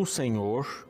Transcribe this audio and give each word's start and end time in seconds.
Tu, 0.00 0.06
Senhor, 0.06 0.88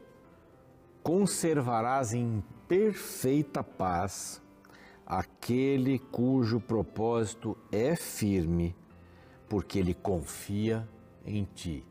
conservarás 1.02 2.14
em 2.14 2.44
perfeita 2.68 3.60
paz 3.60 4.40
aquele 5.04 5.98
cujo 5.98 6.60
propósito 6.60 7.58
é 7.72 7.96
firme, 7.96 8.76
porque 9.48 9.80
ele 9.80 9.94
confia 9.94 10.88
em 11.26 11.42
ti. 11.42 11.84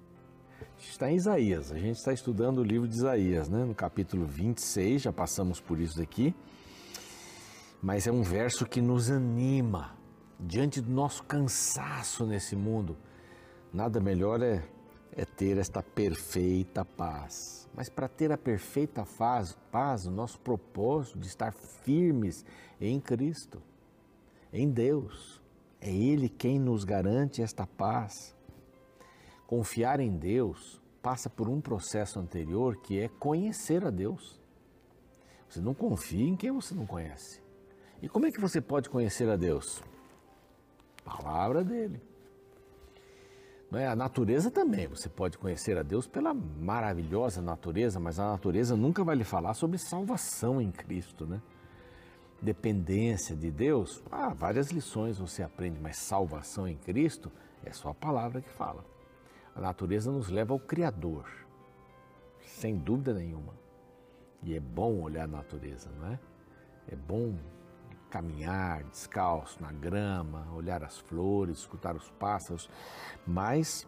Está 0.77 1.11
em 1.11 1.15
Isaías, 1.15 1.73
a 1.73 1.77
gente 1.77 1.97
está 1.97 2.13
estudando 2.13 2.59
o 2.59 2.63
livro 2.63 2.87
de 2.87 2.95
Isaías, 2.95 3.49
né? 3.49 3.65
no 3.65 3.75
capítulo 3.75 4.25
26, 4.25 5.01
já 5.01 5.11
passamos 5.11 5.59
por 5.59 5.77
isso 5.77 5.97
daqui, 5.97 6.33
mas 7.81 8.07
é 8.07 8.13
um 8.13 8.23
verso 8.23 8.65
que 8.65 8.79
nos 8.79 9.11
anima 9.11 9.93
diante 10.39 10.79
do 10.79 10.89
nosso 10.89 11.21
cansaço 11.23 12.25
nesse 12.25 12.55
mundo. 12.55 12.95
Nada 13.73 13.99
melhor 13.99 14.41
é, 14.41 14.63
é 15.15 15.25
ter 15.25 15.57
esta 15.57 15.81
perfeita 15.81 16.85
paz. 16.85 17.67
Mas 17.73 17.89
para 17.89 18.07
ter 18.07 18.31
a 18.31 18.37
perfeita 18.37 19.05
paz, 19.17 19.57
paz, 19.71 20.05
o 20.05 20.11
nosso 20.11 20.39
propósito 20.39 21.19
de 21.19 21.27
estar 21.27 21.53
firmes 21.53 22.45
em 22.79 22.99
Cristo, 22.99 23.61
em 24.51 24.69
Deus, 24.69 25.41
é 25.81 25.91
Ele 25.91 26.29
quem 26.29 26.59
nos 26.59 26.83
garante 26.83 27.41
esta 27.41 27.65
paz. 27.65 28.35
Confiar 29.47 29.99
em 29.99 30.15
Deus 30.15 30.81
passa 31.01 31.29
por 31.29 31.47
um 31.47 31.61
processo 31.61 32.19
anterior 32.19 32.77
que 32.77 32.99
é 32.99 33.07
conhecer 33.07 33.85
a 33.85 33.89
Deus. 33.89 34.39
Você 35.47 35.59
não 35.59 35.73
confia 35.73 36.27
em 36.27 36.35
quem 36.35 36.51
você 36.51 36.75
não 36.75 36.85
conhece. 36.85 37.41
E 38.01 38.07
como 38.07 38.27
é 38.27 38.31
que 38.31 38.39
você 38.39 38.61
pode 38.61 38.89
conhecer 38.89 39.29
a 39.29 39.35
Deus? 39.35 39.83
Palavra 41.03 41.63
dele. 41.63 42.08
Não 43.69 43.79
é? 43.79 43.87
A 43.87 43.95
natureza 43.95 44.49
também, 44.49 44.87
você 44.87 45.07
pode 45.07 45.37
conhecer 45.37 45.77
a 45.77 45.83
Deus 45.83 46.07
pela 46.07 46.33
maravilhosa 46.33 47.41
natureza, 47.41 47.99
mas 47.99 48.19
a 48.19 48.31
natureza 48.31 48.75
nunca 48.75 49.03
vai 49.03 49.15
lhe 49.15 49.23
falar 49.23 49.53
sobre 49.53 49.77
salvação 49.77 50.59
em 50.59 50.71
Cristo, 50.71 51.27
né? 51.27 51.41
Dependência 52.41 53.35
de 53.35 53.51
Deus, 53.51 54.01
ah, 54.09 54.33
várias 54.33 54.71
lições 54.71 55.19
você 55.19 55.43
aprende, 55.43 55.79
mas 55.79 55.97
salvação 55.97 56.67
em 56.67 56.77
Cristo 56.77 57.31
é 57.63 57.71
só 57.71 57.89
a 57.89 57.93
palavra 57.93 58.41
que 58.41 58.49
fala. 58.49 58.83
A 59.53 59.61
natureza 59.61 60.11
nos 60.11 60.29
leva 60.29 60.53
ao 60.53 60.59
Criador, 60.59 61.25
sem 62.39 62.77
dúvida 62.77 63.13
nenhuma. 63.13 63.53
E 64.41 64.55
é 64.55 64.59
bom 64.59 65.01
olhar 65.01 65.25
a 65.25 65.27
natureza, 65.27 65.89
não 65.99 66.07
é? 66.07 66.19
É 66.87 66.95
bom 66.95 67.35
caminhar 68.09 68.83
descalço 68.83 69.61
na 69.61 69.71
grama, 69.71 70.47
olhar 70.53 70.83
as 70.83 70.97
flores, 70.97 71.59
escutar 71.59 71.95
os 71.95 72.09
pássaros, 72.11 72.69
mas 73.25 73.87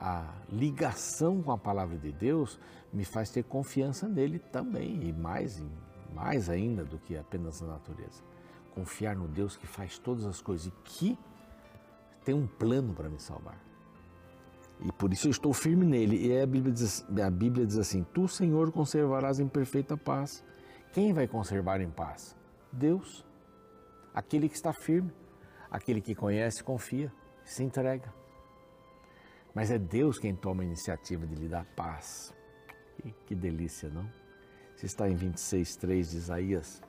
a 0.00 0.34
ligação 0.48 1.42
com 1.42 1.52
a 1.52 1.58
palavra 1.58 1.96
de 1.96 2.12
Deus 2.12 2.58
me 2.92 3.04
faz 3.04 3.30
ter 3.30 3.44
confiança 3.44 4.08
nele 4.08 4.38
também 4.38 5.02
e 5.02 5.12
mais 5.12 5.62
mais 6.14 6.50
ainda 6.50 6.84
do 6.84 6.98
que 6.98 7.16
apenas 7.16 7.60
na 7.60 7.68
natureza. 7.68 8.22
Confiar 8.74 9.16
no 9.16 9.26
Deus 9.28 9.56
que 9.56 9.66
faz 9.66 9.98
todas 9.98 10.26
as 10.26 10.40
coisas 10.40 10.66
e 10.66 10.70
que 10.84 11.18
tem 12.24 12.34
um 12.34 12.46
plano 12.46 12.92
para 12.92 13.08
me 13.08 13.18
salvar. 13.18 13.58
E 14.80 14.90
por 14.92 15.12
isso 15.12 15.28
eu 15.28 15.30
estou 15.30 15.52
firme 15.52 15.86
nele. 15.86 16.26
E 16.26 16.40
a 16.40 16.46
Bíblia, 16.46 16.72
diz, 16.72 17.04
a 17.24 17.30
Bíblia 17.30 17.66
diz 17.66 17.78
assim: 17.78 18.04
Tu, 18.12 18.26
Senhor, 18.28 18.72
conservarás 18.72 19.38
em 19.38 19.48
perfeita 19.48 19.96
paz. 19.96 20.44
Quem 20.92 21.12
vai 21.12 21.26
conservar 21.26 21.80
em 21.80 21.90
paz? 21.90 22.36
Deus. 22.72 23.24
Aquele 24.14 24.48
que 24.48 24.54
está 24.54 24.72
firme, 24.72 25.12
aquele 25.70 26.00
que 26.00 26.14
conhece, 26.14 26.62
confia, 26.62 27.12
se 27.44 27.62
entrega. 27.62 28.12
Mas 29.54 29.70
é 29.70 29.78
Deus 29.78 30.18
quem 30.18 30.34
toma 30.34 30.62
a 30.62 30.66
iniciativa 30.66 31.26
de 31.26 31.34
lhe 31.34 31.48
dar 31.48 31.64
paz. 31.76 32.34
E 33.04 33.10
que 33.26 33.34
delícia, 33.34 33.88
não? 33.88 34.08
Se 34.76 34.86
está 34.86 35.08
em 35.08 35.14
26:3 35.14 36.10
de 36.10 36.16
Isaías, 36.16 36.82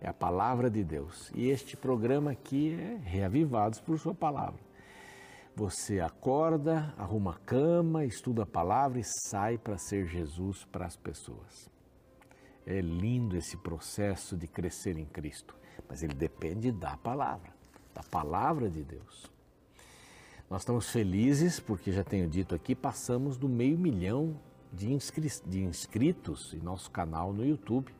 é 0.00 0.08
a 0.08 0.12
palavra 0.12 0.70
de 0.70 0.84
Deus. 0.84 1.30
E 1.34 1.48
este 1.48 1.76
programa 1.76 2.32
aqui 2.32 2.74
é 2.74 2.96
Reavivados 3.02 3.80
por 3.80 3.98
Sua 3.98 4.14
Palavra. 4.14 4.60
Você 5.54 6.00
acorda, 6.00 6.94
arruma 6.98 7.32
a 7.32 7.38
cama, 7.38 8.04
estuda 8.04 8.42
a 8.42 8.46
palavra 8.46 9.00
e 9.00 9.04
sai 9.04 9.58
para 9.58 9.78
ser 9.78 10.06
Jesus 10.06 10.64
para 10.64 10.86
as 10.86 10.96
pessoas. 10.96 11.71
É 12.66 12.80
lindo 12.80 13.36
esse 13.36 13.56
processo 13.56 14.36
de 14.36 14.46
crescer 14.46 14.96
em 14.96 15.04
Cristo, 15.04 15.54
mas 15.88 16.02
ele 16.02 16.14
depende 16.14 16.70
da 16.70 16.96
palavra, 16.96 17.52
da 17.94 18.02
palavra 18.02 18.70
de 18.70 18.82
Deus. 18.82 19.30
Nós 20.48 20.62
estamos 20.62 20.90
felizes 20.90 21.58
porque, 21.58 21.90
já 21.90 22.04
tenho 22.04 22.28
dito 22.28 22.54
aqui, 22.54 22.74
passamos 22.74 23.36
do 23.36 23.48
meio 23.48 23.78
milhão 23.78 24.38
de, 24.72 24.92
inscri 24.92 25.28
de 25.46 25.62
inscritos 25.62 26.54
em 26.54 26.58
nosso 26.58 26.90
canal 26.90 27.32
no 27.32 27.44
YouTube, 27.44 27.92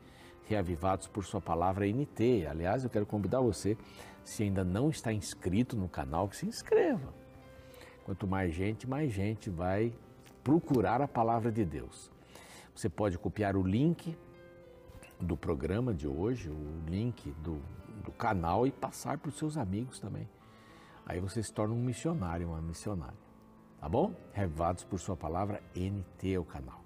Reavivados 0.45 1.07
por 1.07 1.23
Sua 1.23 1.41
Palavra 1.41 1.87
NT. 1.87 2.45
Aliás, 2.47 2.83
eu 2.83 2.89
quero 2.89 3.05
convidar 3.05 3.39
você, 3.39 3.77
se 4.23 4.43
ainda 4.43 4.63
não 4.63 4.89
está 4.89 5.11
inscrito 5.11 5.75
no 5.75 5.87
canal, 5.87 6.27
que 6.27 6.35
se 6.35 6.45
inscreva 6.45 7.13
Quanto 8.05 8.27
mais 8.27 8.53
gente, 8.53 8.87
mais 8.87 9.11
gente 9.11 9.49
vai 9.49 9.93
procurar 10.43 11.01
a 11.01 11.07
palavra 11.07 11.51
de 11.51 11.63
Deus. 11.63 12.11
Você 12.75 12.89
pode 12.89 13.17
copiar 13.17 13.55
o 13.55 13.63
link 13.63 14.17
do 15.23 15.37
programa 15.37 15.93
de 15.93 16.07
hoje, 16.07 16.49
o 16.49 16.83
link 16.87 17.31
do, 17.41 17.61
do 18.03 18.11
canal 18.11 18.67
e 18.67 18.71
passar 18.71 19.17
para 19.17 19.29
os 19.29 19.37
seus 19.37 19.57
amigos 19.57 19.99
também. 19.99 20.29
Aí 21.05 21.19
você 21.19 21.41
se 21.41 21.53
torna 21.53 21.73
um 21.73 21.83
missionário, 21.83 22.49
uma 22.49 22.61
missionária. 22.61 23.17
Tá 23.79 23.89
bom? 23.89 24.13
Revados 24.33 24.83
por 24.83 24.99
sua 24.99 25.15
palavra, 25.15 25.61
NT 25.75 26.33
é 26.33 26.39
o 26.39 26.45
canal. 26.45 26.81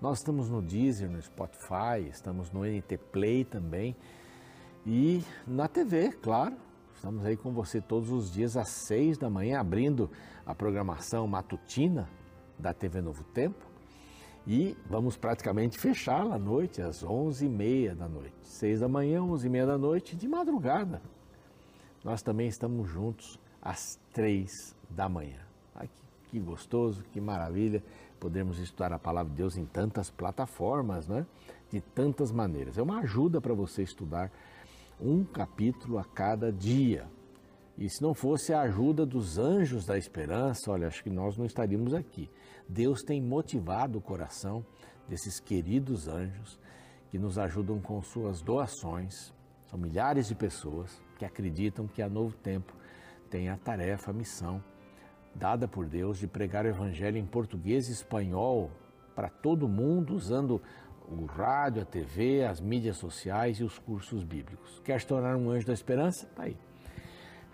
Nós 0.00 0.18
estamos 0.18 0.48
no 0.48 0.60
Deezer, 0.60 1.10
no 1.10 1.20
Spotify, 1.20 2.08
estamos 2.10 2.50
no 2.50 2.64
NT 2.64 2.98
Play 3.10 3.44
também 3.44 3.96
e 4.84 5.24
na 5.46 5.66
TV, 5.66 6.12
claro. 6.12 6.56
Estamos 6.94 7.24
aí 7.24 7.36
com 7.36 7.52
você 7.52 7.80
todos 7.80 8.10
os 8.10 8.32
dias 8.32 8.56
às 8.56 8.68
seis 8.86 9.18
da 9.18 9.28
manhã, 9.28 9.60
abrindo 9.60 10.10
a 10.44 10.54
programação 10.54 11.26
matutina 11.26 12.08
da 12.58 12.72
TV 12.72 13.00
Novo 13.00 13.22
Tempo 13.24 13.75
e 14.46 14.76
vamos 14.88 15.16
praticamente 15.16 15.78
fechá-la 15.78 16.36
à 16.36 16.38
noite, 16.38 16.80
às 16.80 17.02
onze 17.02 17.46
e 17.46 17.48
meia 17.48 17.94
da 17.94 18.08
noite. 18.08 18.34
Seis 18.42 18.80
da 18.80 18.88
manhã, 18.88 19.22
onze 19.22 19.48
e 19.48 19.50
meia 19.50 19.66
da 19.66 19.76
noite, 19.76 20.14
de 20.14 20.28
madrugada. 20.28 21.02
Nós 22.04 22.22
também 22.22 22.46
estamos 22.46 22.88
juntos 22.88 23.40
às 23.60 23.98
três 24.12 24.76
da 24.88 25.08
manhã. 25.08 25.40
Ai, 25.74 25.88
que, 25.88 26.30
que 26.30 26.38
gostoso, 26.38 27.02
que 27.12 27.20
maravilha 27.20 27.82
podermos 28.20 28.58
estudar 28.60 28.92
a 28.92 28.98
palavra 28.98 29.30
de 29.30 29.36
Deus 29.36 29.56
em 29.56 29.66
tantas 29.66 30.10
plataformas, 30.10 31.08
né? 31.08 31.26
de 31.70 31.80
tantas 31.80 32.30
maneiras. 32.30 32.78
É 32.78 32.82
uma 32.82 33.00
ajuda 33.00 33.40
para 33.40 33.52
você 33.52 33.82
estudar 33.82 34.30
um 35.00 35.24
capítulo 35.24 35.98
a 35.98 36.04
cada 36.04 36.52
dia. 36.52 37.06
E 37.78 37.88
se 37.88 38.00
não 38.02 38.14
fosse 38.14 38.52
a 38.52 38.62
ajuda 38.62 39.04
dos 39.04 39.38
anjos 39.38 39.84
da 39.84 39.98
esperança, 39.98 40.70
olha, 40.70 40.86
acho 40.86 41.02
que 41.02 41.10
nós 41.10 41.36
não 41.36 41.44
estaríamos 41.44 41.92
aqui. 41.92 42.30
Deus 42.68 43.02
tem 43.02 43.20
motivado 43.20 43.98
o 43.98 44.02
coração 44.02 44.64
desses 45.08 45.38
queridos 45.38 46.08
anjos 46.08 46.58
que 47.10 47.18
nos 47.18 47.38
ajudam 47.38 47.80
com 47.80 48.02
suas 48.02 48.40
doações. 48.40 49.32
São 49.66 49.78
milhares 49.78 50.28
de 50.28 50.34
pessoas 50.34 51.02
que 51.18 51.24
acreditam 51.24 51.86
que 51.86 52.00
a 52.00 52.08
Novo 52.08 52.34
Tempo 52.36 52.72
tem 53.28 53.48
a 53.48 53.56
tarefa, 53.56 54.10
a 54.10 54.14
missão 54.14 54.62
dada 55.36 55.68
por 55.68 55.86
Deus 55.86 56.18
de 56.18 56.26
pregar 56.26 56.64
o 56.64 56.68
Evangelho 56.68 57.18
em 57.18 57.26
português 57.26 57.88
e 57.88 57.92
espanhol 57.92 58.70
para 59.14 59.28
todo 59.28 59.68
mundo, 59.68 60.14
usando 60.14 60.60
o 61.08 61.24
rádio, 61.24 61.82
a 61.82 61.84
TV, 61.84 62.44
as 62.44 62.60
mídias 62.60 62.96
sociais 62.96 63.58
e 63.58 63.64
os 63.64 63.78
cursos 63.78 64.24
bíblicos. 64.24 64.80
Quer 64.84 65.00
se 65.00 65.06
tornar 65.06 65.36
um 65.36 65.50
anjo 65.50 65.66
da 65.66 65.72
esperança? 65.72 66.26
Tá 66.34 66.44
aí. 66.44 66.56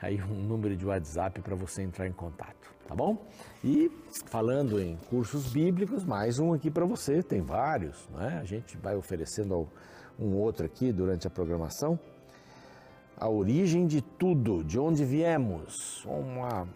Aí 0.03 0.21
um 0.21 0.43
número 0.43 0.77
de 0.77 0.85
WhatsApp 0.85 1.41
para 1.41 1.55
você 1.55 1.81
entrar 1.81 2.09
em 2.09 2.13
contato, 2.13 2.75
tá 2.89 2.95
bom? 2.95 3.25
E 3.63 3.89
falando 4.27 4.81
em 4.81 4.97
cursos 5.09 5.47
bíblicos, 5.47 6.05
mais 6.05 6.41
um 6.41 6.53
aqui 6.53 6.73
para 6.73 6.85
você, 6.85 7.23
tem 7.23 7.41
vários, 7.41 8.09
né? 8.09 8.41
A 8.41 8.45
gente 8.45 8.77
vai 8.77 8.97
oferecendo 8.97 9.69
um 10.19 10.35
outro 10.35 10.67
aqui 10.67 10.91
durante 10.91 11.29
a 11.29 11.31
programação. 11.31 11.97
A 13.17 13.29
origem 13.29 13.87
de 13.87 14.03
tudo, 14.03 14.65
de 14.65 14.77
onde 14.77 15.05
viemos, 15.05 16.05
uma 16.05 16.67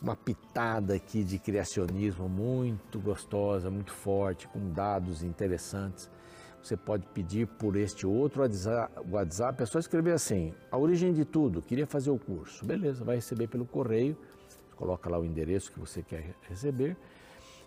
uma 0.00 0.14
pitada 0.14 0.94
aqui 0.94 1.24
de 1.24 1.38
criacionismo 1.38 2.28
muito 2.28 3.00
gostosa, 3.00 3.70
muito 3.70 3.90
forte, 3.90 4.46
com 4.48 4.70
dados 4.70 5.22
interessantes. 5.22 6.10
Você 6.64 6.78
pode 6.78 7.06
pedir 7.08 7.46
por 7.46 7.76
este 7.76 8.06
outro 8.06 8.42
WhatsApp, 9.10 9.62
é 9.62 9.66
só 9.66 9.78
escrever 9.78 10.12
assim: 10.12 10.54
a 10.70 10.78
origem 10.78 11.12
de 11.12 11.22
tudo, 11.22 11.60
queria 11.60 11.86
fazer 11.86 12.10
o 12.10 12.18
curso. 12.18 12.64
Beleza, 12.64 13.04
vai 13.04 13.16
receber 13.16 13.48
pelo 13.48 13.66
correio, 13.66 14.16
coloca 14.74 15.10
lá 15.10 15.18
o 15.18 15.26
endereço 15.26 15.70
que 15.70 15.78
você 15.78 16.02
quer 16.02 16.34
receber 16.48 16.96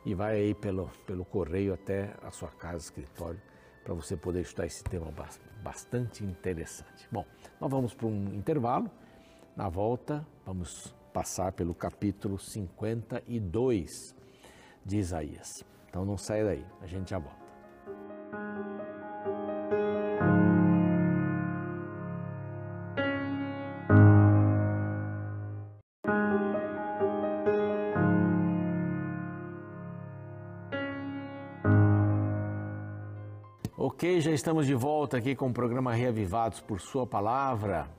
e 0.04 0.16
vai 0.16 0.38
aí 0.38 0.56
pelo, 0.56 0.90
pelo 1.06 1.24
correio 1.24 1.76
até 1.76 2.16
a 2.24 2.32
sua 2.32 2.50
casa, 2.50 2.86
escritório, 2.86 3.40
para 3.84 3.94
você 3.94 4.18
poder 4.18 4.42
estudar 4.42 4.66
esse 4.66 4.84
tema 4.84 5.14
bastante 5.62 6.24
interessante. 6.24 7.08
Bom, 7.12 7.24
nós 7.62 7.70
vamos 7.70 7.94
para 7.94 8.08
um 8.08 8.34
intervalo. 8.34 8.90
Na 9.56 9.70
volta, 9.70 10.26
vamos 10.44 10.92
passar 11.14 11.52
pelo 11.52 11.76
capítulo 11.76 12.40
52 12.40 14.16
de 14.84 14.98
Isaías. 14.98 15.64
Então 15.88 16.04
não 16.04 16.18
saia 16.18 16.46
daí, 16.46 16.66
a 16.82 16.88
gente 16.88 17.12
já 17.12 17.20
volta. 17.20 17.47
Ok, 33.98 34.22
já 34.22 34.30
estamos 34.30 34.68
de 34.68 34.76
volta 34.76 35.18
aqui 35.18 35.34
com 35.34 35.48
o 35.48 35.52
programa 35.52 35.92
Reavivados 35.92 36.60
por 36.60 36.80
Sua 36.80 37.08
Palavra. 37.08 37.90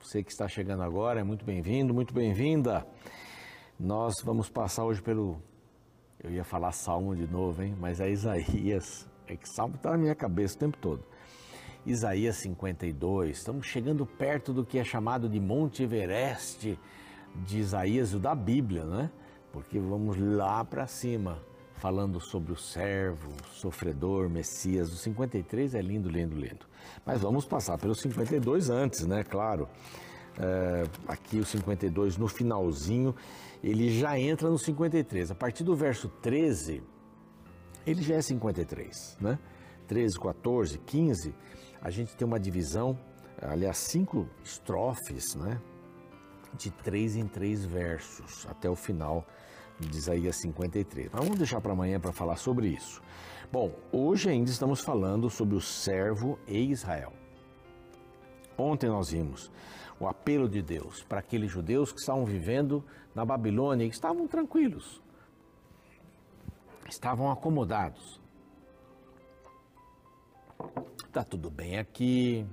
Você 0.00 0.22
que 0.22 0.30
está 0.30 0.46
chegando 0.46 0.84
agora 0.84 1.18
é 1.18 1.24
muito 1.24 1.44
bem-vindo, 1.44 1.92
muito 1.92 2.14
bem-vinda. 2.14 2.86
Nós 3.76 4.14
vamos 4.24 4.48
passar 4.48 4.84
hoje 4.84 5.02
pelo. 5.02 5.42
Eu 6.22 6.30
ia 6.30 6.44
falar 6.44 6.70
Salmo 6.70 7.16
de 7.16 7.26
novo, 7.26 7.60
hein? 7.60 7.74
Mas 7.76 8.00
é 8.00 8.08
Isaías. 8.08 9.10
É 9.26 9.34
que 9.34 9.48
Salmo 9.48 9.74
está 9.74 9.90
na 9.90 9.98
minha 9.98 10.14
cabeça 10.14 10.54
o 10.54 10.58
tempo 10.60 10.76
todo. 10.76 11.02
Isaías 11.84 12.36
52. 12.36 13.38
Estamos 13.38 13.66
chegando 13.66 14.06
perto 14.06 14.52
do 14.52 14.64
que 14.64 14.78
é 14.78 14.84
chamado 14.84 15.28
de 15.28 15.40
Monte 15.40 15.82
Everest 15.82 16.78
de 17.34 17.58
Isaías 17.58 18.12
e 18.12 18.18
da 18.20 18.32
Bíblia, 18.32 18.84
né? 18.84 19.10
Porque 19.52 19.80
vamos 19.80 20.16
lá 20.20 20.64
para 20.64 20.86
cima 20.86 21.42
falando 21.78 22.20
sobre 22.20 22.52
o 22.52 22.56
servo, 22.56 23.32
sofredor, 23.52 24.28
Messias. 24.28 24.92
O 24.92 24.96
53 24.96 25.74
é 25.74 25.80
lindo, 25.80 26.08
lindo, 26.08 26.36
lindo. 26.36 26.66
Mas 27.06 27.20
vamos 27.20 27.46
passar 27.46 27.78
pelo 27.78 27.94
52 27.94 28.68
antes, 28.68 29.06
né? 29.06 29.24
Claro. 29.24 29.68
É, 30.38 30.84
aqui 31.06 31.38
o 31.38 31.44
52 31.44 32.16
no 32.16 32.28
finalzinho, 32.28 33.14
ele 33.62 33.90
já 33.90 34.18
entra 34.18 34.50
no 34.50 34.58
53. 34.58 35.30
A 35.30 35.34
partir 35.34 35.64
do 35.64 35.74
verso 35.74 36.08
13, 36.08 36.82
ele 37.86 38.02
já 38.02 38.16
é 38.16 38.22
53, 38.22 39.16
né? 39.20 39.38
13, 39.86 40.20
14, 40.20 40.78
15, 40.78 41.34
a 41.80 41.90
gente 41.90 42.14
tem 42.14 42.26
uma 42.26 42.38
divisão, 42.38 42.98
aliás, 43.40 43.78
cinco 43.78 44.28
estrofes, 44.44 45.34
né? 45.34 45.60
De 46.54 46.70
três 46.70 47.16
em 47.16 47.26
três 47.26 47.64
versos, 47.64 48.46
até 48.46 48.68
o 48.68 48.76
final 48.76 49.26
de 49.78 49.96
Isaías 49.96 50.36
53. 50.36 51.10
Mas 51.12 51.22
vamos 51.22 51.38
deixar 51.38 51.60
para 51.60 51.72
amanhã 51.72 52.00
para 52.00 52.12
falar 52.12 52.36
sobre 52.36 52.68
isso. 52.68 53.00
Bom, 53.50 53.72
hoje 53.92 54.28
ainda 54.28 54.50
estamos 54.50 54.80
falando 54.80 55.30
sobre 55.30 55.56
o 55.56 55.60
servo 55.60 56.38
e 56.46 56.70
Israel. 56.70 57.12
Ontem 58.56 58.88
nós 58.88 59.10
vimos 59.10 59.50
o 60.00 60.06
apelo 60.06 60.48
de 60.48 60.60
Deus 60.62 61.02
para 61.04 61.20
aqueles 61.20 61.50
judeus 61.50 61.92
que 61.92 62.00
estavam 62.00 62.24
vivendo 62.24 62.84
na 63.14 63.24
Babilônia 63.24 63.84
e 63.84 63.88
que 63.88 63.94
estavam 63.94 64.26
tranquilos, 64.26 65.00
estavam 66.88 67.30
acomodados. 67.30 68.20
Tá 71.12 71.24
tudo 71.24 71.50
bem 71.50 71.78
aqui. 71.78 72.46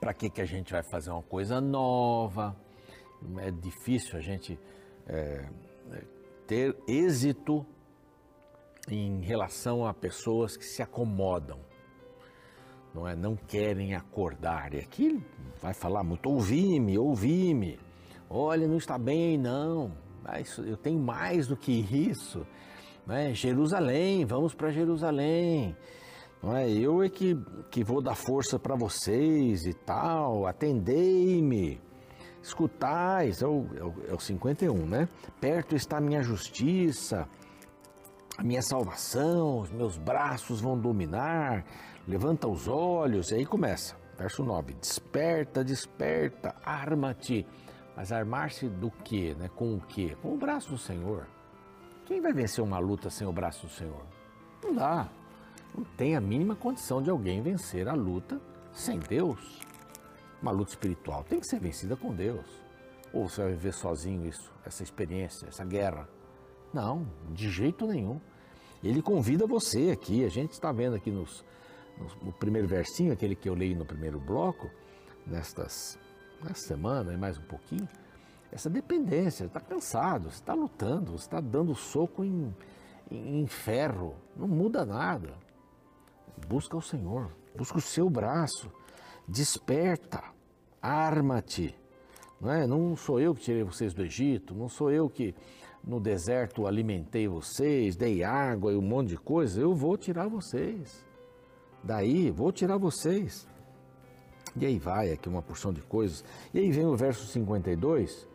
Para 0.00 0.12
que 0.12 0.28
que 0.28 0.40
a 0.40 0.44
gente 0.44 0.72
vai 0.72 0.82
fazer 0.82 1.10
uma 1.10 1.22
coisa 1.22 1.60
nova? 1.60 2.54
É 3.38 3.50
difícil 3.50 4.18
a 4.18 4.20
gente 4.20 4.58
é, 5.06 5.48
ter 6.46 6.76
êxito 6.86 7.64
em 8.88 9.20
relação 9.20 9.86
a 9.86 9.94
pessoas 9.94 10.56
que 10.56 10.64
se 10.64 10.82
acomodam, 10.82 11.58
não 12.94 13.08
é? 13.08 13.16
Não 13.16 13.34
querem 13.34 13.94
acordar. 13.94 14.74
E 14.74 14.78
aqui 14.78 15.22
vai 15.60 15.74
falar 15.74 16.04
muito, 16.04 16.28
ouvi-me, 16.30 16.98
ouvi-me. 16.98 17.78
Olha, 18.28 18.68
não 18.68 18.76
está 18.76 18.98
bem, 18.98 19.38
não. 19.38 19.92
Mas 20.22 20.56
eu 20.58 20.76
tenho 20.76 20.98
mais 20.98 21.46
do 21.46 21.56
que 21.56 21.72
isso. 21.72 22.46
Né? 23.06 23.34
Jerusalém, 23.34 24.24
vamos 24.24 24.54
para 24.54 24.70
Jerusalém. 24.70 25.76
Não 26.42 26.56
é? 26.56 26.70
Eu 26.70 27.02
é 27.02 27.08
que, 27.08 27.36
que 27.70 27.82
vou 27.82 28.02
dar 28.02 28.14
força 28.14 28.58
para 28.58 28.76
vocês 28.76 29.66
e 29.66 29.74
tal. 29.74 30.46
Atendei-me 30.46 31.80
escutais, 32.46 33.42
é 33.42 33.46
o, 33.46 33.66
é, 33.76 33.82
o, 33.82 33.94
é 34.10 34.14
o 34.14 34.20
51, 34.20 34.86
né? 34.86 35.08
Perto 35.40 35.74
está 35.74 35.96
a 35.96 36.00
minha 36.00 36.22
justiça, 36.22 37.28
a 38.36 38.42
minha 38.42 38.62
salvação, 38.62 39.60
os 39.60 39.70
meus 39.70 39.96
braços 39.96 40.60
vão 40.60 40.78
dominar, 40.78 41.64
levanta 42.06 42.46
os 42.46 42.68
olhos, 42.68 43.30
e 43.30 43.36
aí 43.36 43.46
começa, 43.46 43.96
verso 44.18 44.44
9: 44.44 44.74
Desperta, 44.74 45.64
desperta, 45.64 46.54
arma-te. 46.64 47.46
Mas 47.96 48.10
armar-se 48.10 48.68
do 48.68 48.90
quê? 48.90 49.36
Né? 49.38 49.48
Com 49.54 49.76
o 49.76 49.80
quê? 49.80 50.16
Com 50.20 50.34
o 50.34 50.36
braço 50.36 50.70
do 50.70 50.78
Senhor. 50.78 51.28
Quem 52.04 52.20
vai 52.20 52.32
vencer 52.32 52.62
uma 52.62 52.78
luta 52.78 53.08
sem 53.08 53.24
o 53.24 53.32
braço 53.32 53.66
do 53.66 53.72
Senhor? 53.72 54.04
Não 54.62 54.74
dá. 54.74 55.08
Não 55.72 55.84
tem 55.96 56.16
a 56.16 56.20
mínima 56.20 56.56
condição 56.56 57.00
de 57.00 57.08
alguém 57.08 57.40
vencer 57.40 57.88
a 57.88 57.94
luta 57.94 58.40
sem 58.72 58.98
Deus 58.98 59.60
uma 60.40 60.50
luta 60.50 60.70
espiritual 60.70 61.24
tem 61.24 61.40
que 61.40 61.46
ser 61.46 61.60
vencida 61.60 61.96
com 61.96 62.14
Deus. 62.14 62.46
Ou 63.12 63.28
você 63.28 63.42
vai 63.42 63.52
viver 63.52 63.72
sozinho 63.72 64.26
isso, 64.26 64.52
essa 64.64 64.82
experiência, 64.82 65.46
essa 65.46 65.64
guerra? 65.64 66.08
Não, 66.72 67.06
de 67.30 67.48
jeito 67.48 67.86
nenhum. 67.86 68.20
Ele 68.82 69.00
convida 69.00 69.46
você 69.46 69.90
aqui, 69.90 70.24
a 70.24 70.28
gente 70.28 70.52
está 70.52 70.72
vendo 70.72 70.96
aqui 70.96 71.10
nos, 71.10 71.44
no 72.20 72.32
primeiro 72.32 72.66
versinho, 72.66 73.12
aquele 73.12 73.34
que 73.34 73.48
eu 73.48 73.54
leio 73.54 73.76
no 73.76 73.84
primeiro 73.84 74.18
bloco, 74.18 74.68
nestas, 75.26 75.98
nesta 76.42 76.68
semana 76.68 77.12
e 77.12 77.16
mais 77.16 77.38
um 77.38 77.42
pouquinho, 77.42 77.88
essa 78.52 78.68
dependência, 78.68 79.44
está 79.44 79.60
cansado, 79.60 80.30
você 80.30 80.36
está 80.36 80.54
lutando, 80.54 81.12
você 81.12 81.24
está 81.24 81.40
dando 81.40 81.74
soco 81.74 82.24
em, 82.24 82.54
em 83.10 83.46
ferro, 83.46 84.14
não 84.36 84.46
muda 84.46 84.84
nada. 84.84 85.34
Busca 86.46 86.76
o 86.76 86.82
Senhor, 86.82 87.30
busca 87.56 87.78
o 87.78 87.80
seu 87.80 88.08
braço, 88.08 88.70
desperta 89.26 90.34
arma-te. 90.84 91.74
Não, 92.40 92.52
é? 92.52 92.66
não 92.66 92.94
sou 92.94 93.18
eu 93.18 93.34
que 93.34 93.40
tirei 93.40 93.62
vocês 93.62 93.94
do 93.94 94.02
Egito, 94.02 94.54
não 94.54 94.68
sou 94.68 94.90
eu 94.90 95.08
que 95.08 95.34
no 95.82 95.98
deserto 95.98 96.66
alimentei 96.66 97.26
vocês, 97.26 97.96
dei 97.96 98.22
água 98.22 98.72
e 98.72 98.76
um 98.76 98.82
monte 98.82 99.08
de 99.10 99.16
coisa, 99.16 99.60
eu 99.60 99.74
vou 99.74 99.96
tirar 99.96 100.28
vocês. 100.28 101.04
Daí, 101.82 102.30
vou 102.30 102.52
tirar 102.52 102.76
vocês. 102.76 103.48
E 104.56 104.64
aí 104.64 104.78
vai 104.78 105.12
aqui 105.12 105.28
uma 105.28 105.42
porção 105.42 105.72
de 105.72 105.80
coisas. 105.82 106.24
E 106.52 106.58
aí 106.58 106.70
vem 106.70 106.86
o 106.86 106.96
verso 106.96 107.26
52, 107.26 108.28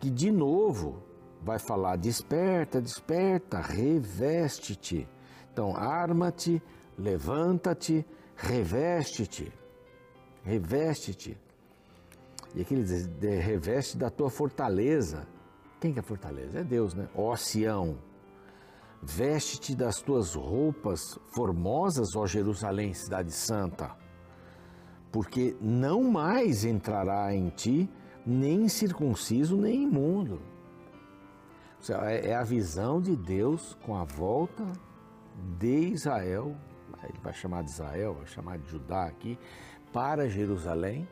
que 0.00 0.10
de 0.10 0.30
novo 0.30 1.02
vai 1.42 1.58
falar: 1.58 1.96
desperta, 1.96 2.80
desperta, 2.80 3.60
reveste-te. 3.60 5.08
Então, 5.52 5.74
arma-te, 5.76 6.62
levanta-te, 6.98 8.06
reveste-te. 8.36 9.52
Reveste-te. 10.46 11.36
E 12.54 12.60
aqui 12.60 12.72
ele 12.72 12.84
diz, 12.84 13.10
reveste 13.44 13.98
da 13.98 14.08
tua 14.08 14.30
fortaleza. 14.30 15.26
Quem 15.80 15.92
que 15.92 15.98
é 15.98 16.02
fortaleza? 16.02 16.60
É 16.60 16.64
Deus, 16.64 16.94
né? 16.94 17.08
Ó 17.16 17.34
Sião, 17.34 17.98
veste-te 19.02 19.74
das 19.74 20.00
tuas 20.00 20.34
roupas 20.34 21.18
formosas, 21.34 22.14
ó 22.14 22.26
Jerusalém, 22.26 22.94
cidade 22.94 23.32
santa, 23.32 23.96
porque 25.10 25.56
não 25.60 26.04
mais 26.04 26.64
entrará 26.64 27.34
em 27.34 27.48
ti 27.50 27.90
nem 28.24 28.68
circunciso, 28.68 29.56
nem 29.56 29.82
imundo. 29.82 30.40
É, 32.04 32.30
é 32.30 32.34
a 32.36 32.44
visão 32.44 33.00
de 33.00 33.16
Deus 33.16 33.76
com 33.84 33.96
a 33.96 34.04
volta 34.04 34.64
de 35.58 35.88
Israel, 35.88 36.56
ele 37.08 37.18
vai 37.22 37.32
chamar 37.32 37.62
de 37.62 37.70
Israel, 37.70 38.14
vai 38.14 38.26
chamar 38.26 38.58
de 38.58 38.68
Judá 38.68 39.06
aqui, 39.06 39.38
para 39.92 40.28
Jerusalém, 40.28 41.08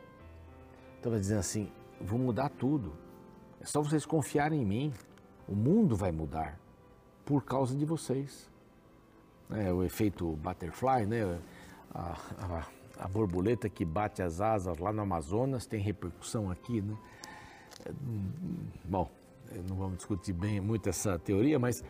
estava 0.97 1.19
dizendo 1.19 1.39
assim: 1.39 1.71
vou 1.99 2.19
mudar 2.19 2.49
tudo. 2.49 2.93
É 3.59 3.65
só 3.65 3.81
vocês 3.81 4.05
confiarem 4.05 4.61
em 4.61 4.65
mim. 4.65 4.93
O 5.47 5.55
mundo 5.55 5.95
vai 5.95 6.11
mudar 6.11 6.59
por 7.25 7.43
causa 7.43 7.75
de 7.75 7.85
vocês. 7.85 8.49
É, 9.49 9.71
o 9.71 9.83
efeito 9.83 10.35
butterfly, 10.37 11.05
né? 11.05 11.39
A, 11.93 12.17
a, 12.39 12.67
a, 13.05 13.07
borboleta 13.07 13.69
que 13.69 13.85
bate 13.85 14.21
as 14.21 14.41
asas 14.41 14.77
lá 14.79 14.91
no 14.91 15.01
Amazonas 15.01 15.65
tem 15.65 15.79
repercussão 15.79 16.49
aqui, 16.49 16.81
né? 16.81 16.97
É, 17.85 17.91
bom, 18.83 19.09
não 19.67 19.75
vamos 19.75 19.97
discutir 19.97 20.33
bem 20.33 20.59
muito 20.59 20.89
essa 20.89 21.17
teoria, 21.19 21.59
mas 21.59 21.83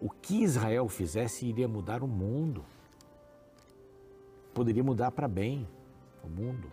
o 0.00 0.08
que 0.08 0.42
Israel 0.42 0.88
fizesse 0.88 1.46
iria 1.46 1.68
mudar 1.68 2.02
o 2.02 2.08
mundo. 2.08 2.64
Poderia 4.54 4.84
mudar 4.84 5.10
para 5.10 5.26
bem 5.26 5.68
o 6.22 6.28
mundo. 6.28 6.70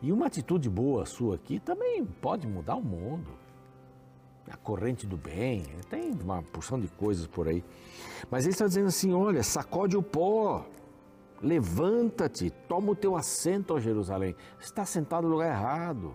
E 0.00 0.12
uma 0.12 0.26
atitude 0.26 0.68
boa 0.68 1.06
sua 1.06 1.36
aqui 1.36 1.58
também 1.58 2.04
pode 2.04 2.46
mudar 2.46 2.76
o 2.76 2.82
mundo. 2.82 3.30
A 4.50 4.56
corrente 4.56 5.06
do 5.06 5.16
bem, 5.16 5.64
tem 5.88 6.12
uma 6.12 6.42
porção 6.42 6.78
de 6.78 6.88
coisas 6.88 7.26
por 7.26 7.48
aí. 7.48 7.64
Mas 8.30 8.44
ele 8.44 8.52
está 8.52 8.66
dizendo 8.66 8.88
assim: 8.88 9.12
olha, 9.14 9.42
sacode 9.42 9.96
o 9.96 10.02
pó, 10.02 10.66
levanta-te, 11.40 12.50
toma 12.68 12.92
o 12.92 12.94
teu 12.94 13.16
assento, 13.16 13.74
ó 13.74 13.80
Jerusalém. 13.80 14.36
Você 14.58 14.66
está 14.66 14.84
sentado 14.84 15.26
no 15.26 15.32
lugar 15.32 15.48
errado. 15.48 16.14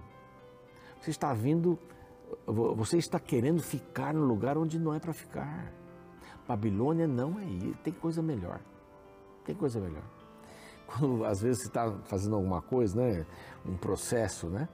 Você 1.01 1.09
está 1.09 1.33
vindo, 1.33 1.79
você 2.45 2.97
está 2.97 3.19
querendo 3.19 3.63
ficar 3.63 4.13
no 4.13 4.25
lugar 4.25 4.57
onde 4.57 4.77
não 4.77 4.93
é 4.93 4.99
para 4.99 5.13
ficar. 5.13 5.73
Babilônia 6.47 7.07
não 7.07 7.39
é 7.39 7.45
isso, 7.45 7.77
tem 7.83 7.93
coisa 7.93 8.21
melhor. 8.21 8.59
Tem 9.45 9.55
coisa 9.55 9.79
melhor. 9.79 10.03
Quando 10.89 11.23
às 11.23 11.41
vezes 11.41 11.61
você 11.61 11.67
está 11.67 11.91
fazendo 12.05 12.35
alguma 12.35 12.61
coisa, 12.61 12.99
né? 12.99 13.25
Um 13.65 13.77
processo, 13.77 14.47
né? 14.47 14.67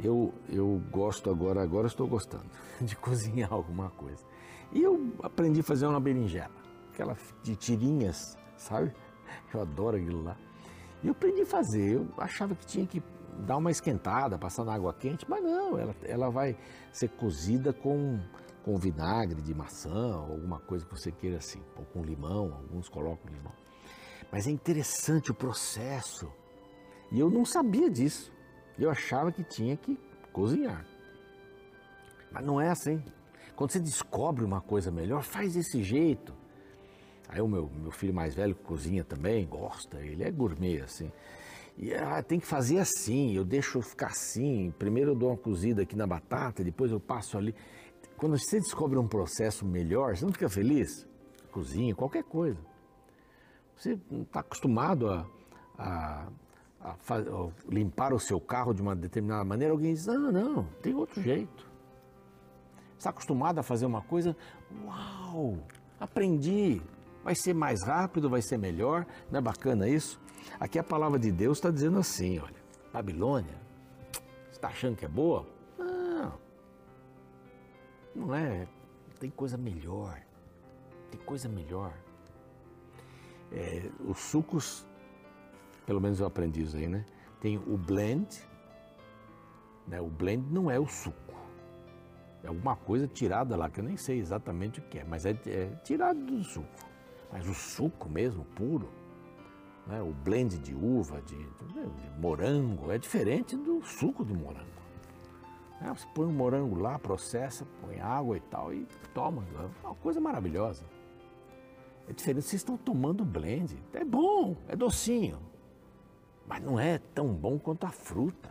Eu, 0.00 0.32
eu 0.48 0.82
gosto 0.90 1.30
agora, 1.30 1.62
agora 1.62 1.86
estou 1.86 2.06
gostando 2.06 2.46
de 2.80 2.96
cozinhar 2.96 3.52
alguma 3.52 3.90
coisa. 3.90 4.24
E 4.72 4.82
eu 4.82 5.12
aprendi 5.22 5.60
a 5.60 5.62
fazer 5.62 5.86
uma 5.86 6.00
berinjela, 6.00 6.50
aquela 6.92 7.16
de 7.42 7.54
tirinhas, 7.54 8.36
sabe? 8.56 8.92
Eu 9.52 9.60
adoro 9.60 9.96
aquilo 9.96 10.22
lá. 10.22 10.36
E 11.02 11.06
eu 11.06 11.12
aprendi 11.12 11.42
a 11.42 11.46
fazer. 11.46 11.94
Eu 11.94 12.08
achava 12.18 12.54
que 12.54 12.66
tinha 12.66 12.86
que 12.86 13.02
dar 13.40 13.56
uma 13.56 13.70
esquentada, 13.70 14.38
passar 14.38 14.64
na 14.64 14.74
água 14.74 14.92
quente, 14.92 15.28
mas 15.28 15.42
não, 15.42 15.78
ela, 15.78 15.94
ela 16.02 16.30
vai 16.30 16.56
ser 16.92 17.08
cozida 17.10 17.72
com, 17.72 18.20
com 18.64 18.76
vinagre 18.76 19.40
de 19.42 19.54
maçã, 19.54 20.14
alguma 20.14 20.58
coisa 20.60 20.84
que 20.84 20.90
você 20.90 21.12
queira 21.12 21.38
assim, 21.38 21.62
ou 21.76 21.84
com 21.86 22.02
limão, 22.02 22.52
alguns 22.54 22.88
colocam 22.88 23.30
limão. 23.32 23.52
Mas 24.30 24.46
é 24.46 24.50
interessante 24.50 25.30
o 25.30 25.34
processo. 25.34 26.30
E 27.10 27.20
eu 27.20 27.30
não 27.30 27.44
sabia 27.44 27.90
disso. 27.90 28.32
Eu 28.78 28.90
achava 28.90 29.30
que 29.30 29.44
tinha 29.44 29.76
que 29.76 29.98
cozinhar. 30.32 30.84
Mas 32.30 32.44
não 32.44 32.60
é 32.60 32.68
assim. 32.68 33.02
Quando 33.54 33.70
você 33.70 33.78
descobre 33.78 34.44
uma 34.44 34.60
coisa 34.60 34.90
melhor, 34.90 35.22
faz 35.22 35.54
desse 35.54 35.82
jeito. 35.82 36.34
Aí 37.28 37.40
o 37.40 37.48
meu, 37.48 37.70
meu 37.80 37.90
filho 37.90 38.12
mais 38.12 38.34
velho 38.34 38.54
cozinha 38.54 39.04
também, 39.04 39.46
gosta, 39.46 40.00
ele 40.00 40.22
é 40.24 40.30
gourmet 40.30 40.80
assim. 40.80 41.10
E 41.76 41.92
ah, 41.94 42.22
tem 42.22 42.38
que 42.38 42.46
fazer 42.46 42.78
assim, 42.78 43.34
eu 43.34 43.44
deixo 43.44 43.80
ficar 43.80 44.08
assim. 44.08 44.72
Primeiro 44.78 45.12
eu 45.12 45.14
dou 45.14 45.30
uma 45.30 45.36
cozida 45.36 45.82
aqui 45.82 45.96
na 45.96 46.06
batata, 46.06 46.62
depois 46.62 46.92
eu 46.92 47.00
passo 47.00 47.38
ali. 47.38 47.54
Quando 48.16 48.38
você 48.38 48.60
descobre 48.60 48.98
um 48.98 49.08
processo 49.08 49.64
melhor, 49.64 50.16
você 50.16 50.24
não 50.24 50.32
fica 50.32 50.48
feliz? 50.48 51.06
Cozinha, 51.50 51.94
qualquer 51.94 52.24
coisa. 52.24 52.58
Você 53.76 53.98
não 54.10 54.22
está 54.22 54.40
acostumado 54.40 55.08
a, 55.08 55.26
a, 55.78 56.28
a, 56.80 56.90
a, 56.90 57.50
limpar 57.68 58.12
o 58.12 58.20
seu 58.20 58.40
carro 58.40 58.72
de 58.72 58.80
uma 58.80 58.94
determinada 58.94 59.44
maneira, 59.44 59.72
alguém 59.72 59.94
diz: 59.94 60.06
não, 60.06 60.32
não, 60.32 60.64
tem 60.82 60.94
outro 60.94 61.22
jeito. 61.22 61.68
Está 62.98 63.10
acostumado 63.10 63.58
a 63.58 63.62
fazer 63.62 63.84
uma 63.86 64.00
coisa, 64.00 64.36
uau, 64.84 65.58
aprendi, 66.00 66.80
vai 67.22 67.34
ser 67.34 67.54
mais 67.54 67.82
rápido, 67.82 68.30
vai 68.30 68.40
ser 68.40 68.56
melhor, 68.56 69.06
não 69.30 69.38
é 69.38 69.42
bacana 69.42 69.88
isso? 69.88 70.20
Aqui 70.60 70.78
a 70.78 70.84
palavra 70.84 71.18
de 71.18 71.30
Deus 71.30 71.58
está 71.58 71.70
dizendo 71.70 71.98
assim: 71.98 72.38
olha, 72.38 72.62
Babilônia, 72.92 73.58
está 74.50 74.68
achando 74.68 74.96
que 74.96 75.04
é 75.04 75.08
boa? 75.08 75.46
Não, 75.78 76.32
não 78.14 78.34
é. 78.34 78.66
Tem 79.18 79.30
coisa 79.30 79.56
melhor. 79.56 80.20
Tem 81.10 81.20
coisa 81.20 81.48
melhor. 81.48 81.94
É, 83.54 83.88
os 84.04 84.18
sucos, 84.18 84.84
pelo 85.86 86.00
menos 86.00 86.18
eu 86.18 86.26
aprendi 86.26 86.62
isso 86.62 86.76
aí, 86.76 86.88
né? 86.88 87.04
Tem 87.40 87.56
o 87.56 87.78
blend, 87.78 88.26
né? 89.86 90.00
O 90.00 90.08
blend 90.08 90.52
não 90.52 90.68
é 90.68 90.78
o 90.78 90.86
suco. 90.86 91.34
É 92.42 92.48
alguma 92.48 92.74
coisa 92.74 93.06
tirada 93.06 93.56
lá, 93.56 93.70
que 93.70 93.78
eu 93.78 93.84
nem 93.84 93.96
sei 93.96 94.18
exatamente 94.18 94.80
o 94.80 94.82
que 94.82 94.98
é, 94.98 95.04
mas 95.04 95.24
é, 95.24 95.30
é 95.46 95.70
tirado 95.84 96.20
do 96.20 96.42
suco. 96.42 96.68
Mas 97.32 97.48
o 97.48 97.54
suco 97.54 98.08
mesmo, 98.08 98.44
puro, 98.56 98.88
né? 99.86 100.02
o 100.02 100.12
blend 100.12 100.58
de 100.58 100.74
uva, 100.74 101.22
de, 101.22 101.36
de, 101.36 102.20
morango, 102.20 102.90
é 102.90 102.98
diferente 102.98 103.56
do 103.56 103.82
suco 103.82 104.24
de 104.24 104.34
morango. 104.34 104.74
É, 105.80 105.88
você 105.88 106.06
põe 106.14 106.26
um 106.26 106.32
morango 106.32 106.78
lá, 106.78 106.98
processa, 106.98 107.66
põe 107.80 108.00
água 108.00 108.36
e 108.36 108.40
tal 108.40 108.74
e 108.74 108.86
toma. 109.12 109.44
É 109.82 109.86
uma 109.86 109.94
coisa 109.94 110.20
maravilhosa. 110.20 110.84
É 112.08 112.12
diferente, 112.12 112.44
vocês 112.44 112.60
estão 112.60 112.76
tomando 112.76 113.24
blend. 113.24 113.76
É 113.92 114.04
bom, 114.04 114.56
é 114.68 114.76
docinho. 114.76 115.38
Mas 116.46 116.62
não 116.62 116.78
é 116.78 116.98
tão 117.14 117.32
bom 117.32 117.58
quanto 117.58 117.86
a 117.86 117.90
fruta. 117.90 118.50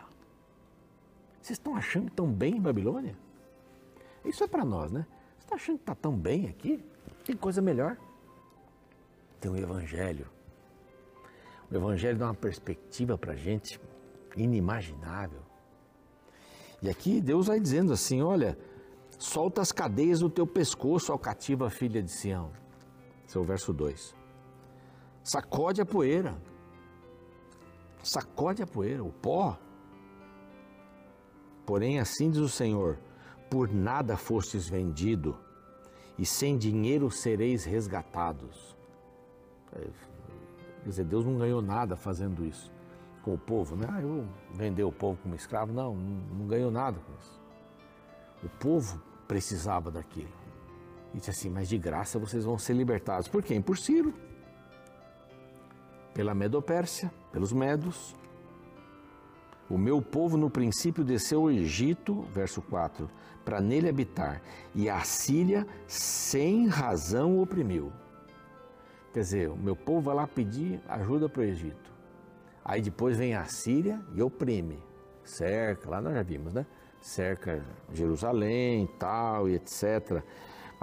Vocês 1.40 1.58
estão 1.58 1.76
achando 1.76 2.10
tão 2.10 2.32
bem 2.32 2.56
em 2.56 2.60
Babilônia? 2.60 3.16
Isso 4.24 4.42
é 4.42 4.48
para 4.48 4.64
nós, 4.64 4.90
né? 4.90 5.06
Você 5.38 5.44
está 5.44 5.54
achando 5.56 5.76
que 5.76 5.82
está 5.82 5.94
tão 5.94 6.16
bem 6.16 6.48
aqui? 6.48 6.82
Tem 7.24 7.36
coisa 7.36 7.60
melhor. 7.60 7.96
Tem 9.40 9.50
o 9.50 9.56
Evangelho 9.56 10.34
o 11.70 11.76
Evangelho 11.76 12.18
dá 12.18 12.26
uma 12.26 12.34
perspectiva 12.34 13.18
para 13.18 13.32
a 13.32 13.36
gente 13.36 13.80
inimaginável. 14.36 15.40
E 16.82 16.88
aqui 16.88 17.20
Deus 17.20 17.46
vai 17.46 17.58
dizendo 17.58 17.92
assim: 17.92 18.22
olha, 18.22 18.56
solta 19.18 19.60
as 19.60 19.72
cadeias 19.72 20.20
do 20.20 20.30
teu 20.30 20.46
pescoço, 20.46 21.12
ó 21.12 21.18
cativa 21.18 21.70
filha 21.70 22.02
de 22.02 22.10
Sião. 22.10 22.52
Esse 23.26 23.36
é 23.36 23.40
o 23.40 23.44
verso 23.44 23.72
2. 23.72 24.14
Sacode 25.22 25.80
a 25.80 25.86
poeira. 25.86 26.36
Sacode 28.02 28.62
a 28.62 28.66
poeira, 28.66 29.02
o 29.02 29.12
pó. 29.12 29.58
Porém, 31.64 31.98
assim 31.98 32.30
diz 32.30 32.40
o 32.40 32.48
Senhor: 32.48 32.98
por 33.50 33.72
nada 33.72 34.16
fostes 34.16 34.68
vendido, 34.68 35.36
e 36.18 36.26
sem 36.26 36.58
dinheiro 36.58 37.10
sereis 37.10 37.64
resgatados. 37.64 38.76
Quer 39.70 39.90
dizer, 40.84 41.04
Deus 41.04 41.24
não 41.24 41.38
ganhou 41.38 41.62
nada 41.62 41.96
fazendo 41.96 42.44
isso 42.44 42.70
com 43.24 43.34
o 43.34 43.38
povo, 43.38 43.74
né? 43.74 43.86
Ah, 43.90 44.02
eu 44.02 44.28
vender 44.52 44.84
o 44.84 44.92
povo 44.92 45.18
como 45.22 45.34
escravo. 45.34 45.72
Não, 45.72 45.96
não 45.96 46.46
ganhou 46.46 46.70
nada 46.70 47.00
com 47.00 47.12
isso. 47.18 47.40
O 48.42 48.48
povo 48.60 49.00
precisava 49.26 49.90
daquilo. 49.90 50.43
E 51.14 51.18
disse 51.18 51.30
assim, 51.30 51.48
mas 51.48 51.68
de 51.68 51.78
graça 51.78 52.18
vocês 52.18 52.44
vão 52.44 52.58
ser 52.58 52.74
libertados. 52.74 53.28
Por 53.28 53.42
quem? 53.42 53.62
Por 53.62 53.78
Ciro. 53.78 54.12
Pela 56.12 56.34
Medopérsia, 56.34 57.10
pelos 57.32 57.52
Medos. 57.52 58.14
O 59.70 59.78
meu 59.78 60.02
povo 60.02 60.36
no 60.36 60.50
princípio 60.50 61.04
desceu 61.04 61.42
ao 61.42 61.50
Egito, 61.50 62.22
verso 62.32 62.60
4, 62.60 63.08
para 63.44 63.60
nele 63.60 63.88
habitar, 63.88 64.42
e 64.74 64.90
a 64.90 65.00
Síria 65.00 65.66
sem 65.86 66.66
razão 66.66 67.38
oprimiu. 67.40 67.92
Quer 69.12 69.20
dizer, 69.20 69.50
o 69.50 69.56
meu 69.56 69.76
povo 69.76 70.02
vai 70.02 70.14
lá 70.16 70.26
pedir 70.26 70.80
ajuda 70.88 71.28
para 71.28 71.40
o 71.40 71.44
Egito. 71.44 71.92
Aí 72.64 72.82
depois 72.82 73.16
vem 73.16 73.34
a 73.34 73.44
Síria 73.44 74.00
e 74.12 74.22
oprime. 74.22 74.82
Cerca, 75.22 75.88
lá 75.88 76.00
nós 76.00 76.14
já 76.14 76.22
vimos, 76.22 76.52
né? 76.52 76.66
Cerca 77.00 77.64
Jerusalém, 77.92 78.88
tal 78.98 79.48
e 79.48 79.54
etc. 79.54 80.22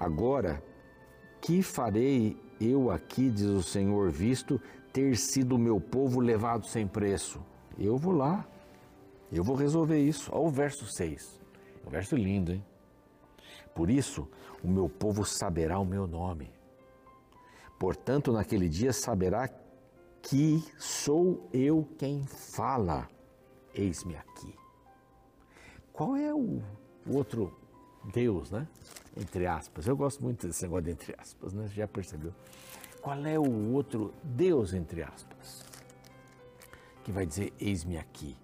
Agora, 0.01 0.63
que 1.39 1.61
farei 1.61 2.35
eu 2.59 2.89
aqui, 2.89 3.29
diz 3.29 3.45
o 3.45 3.61
Senhor, 3.61 4.09
visto 4.09 4.59
ter 4.91 5.15
sido 5.15 5.55
o 5.55 5.59
meu 5.59 5.79
povo 5.79 6.19
levado 6.19 6.65
sem 6.65 6.87
preço? 6.87 7.39
Eu 7.77 7.97
vou 7.97 8.13
lá, 8.13 8.47
eu 9.31 9.43
vou 9.43 9.55
resolver 9.55 9.99
isso. 9.99 10.31
Olha 10.33 10.47
o 10.47 10.49
verso 10.49 10.87
6. 10.87 11.39
Um 11.85 11.89
verso 11.91 12.15
lindo, 12.15 12.51
hein? 12.51 12.65
Por 13.75 13.91
isso, 13.91 14.27
o 14.63 14.67
meu 14.67 14.89
povo 14.89 15.23
saberá 15.23 15.77
o 15.77 15.85
meu 15.85 16.07
nome 16.07 16.51
Portanto, 17.81 18.31
naquele 18.31 18.69
dia 18.69 18.93
saberá 18.93 19.49
que 20.21 20.63
sou 20.77 21.49
eu 21.51 21.87
quem 21.97 22.23
fala. 22.27 23.09
Eis-me 23.73 24.15
aqui. 24.15 24.55
Qual 25.91 26.15
é 26.15 26.31
o 26.31 26.61
outro 27.07 27.51
Deus, 28.13 28.51
né? 28.51 28.67
Entre 29.15 29.45
aspas. 29.45 29.87
Eu 29.87 29.95
gosto 29.95 30.23
muito 30.23 30.47
desse 30.47 30.63
negócio 30.63 30.85
de 30.85 30.91
entre 30.91 31.15
aspas, 31.17 31.53
né? 31.53 31.67
Você 31.67 31.75
já 31.75 31.87
percebeu? 31.87 32.33
Qual 33.01 33.25
é 33.25 33.37
o 33.37 33.73
outro 33.73 34.13
Deus, 34.23 34.73
entre 34.73 35.03
aspas? 35.03 35.65
Que 37.03 37.11
vai 37.11 37.25
dizer: 37.25 37.53
Eis-me 37.59 37.97
aqui. 37.97 38.37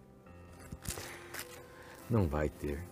Não 2.09 2.27
vai 2.27 2.49
ter. 2.49 2.83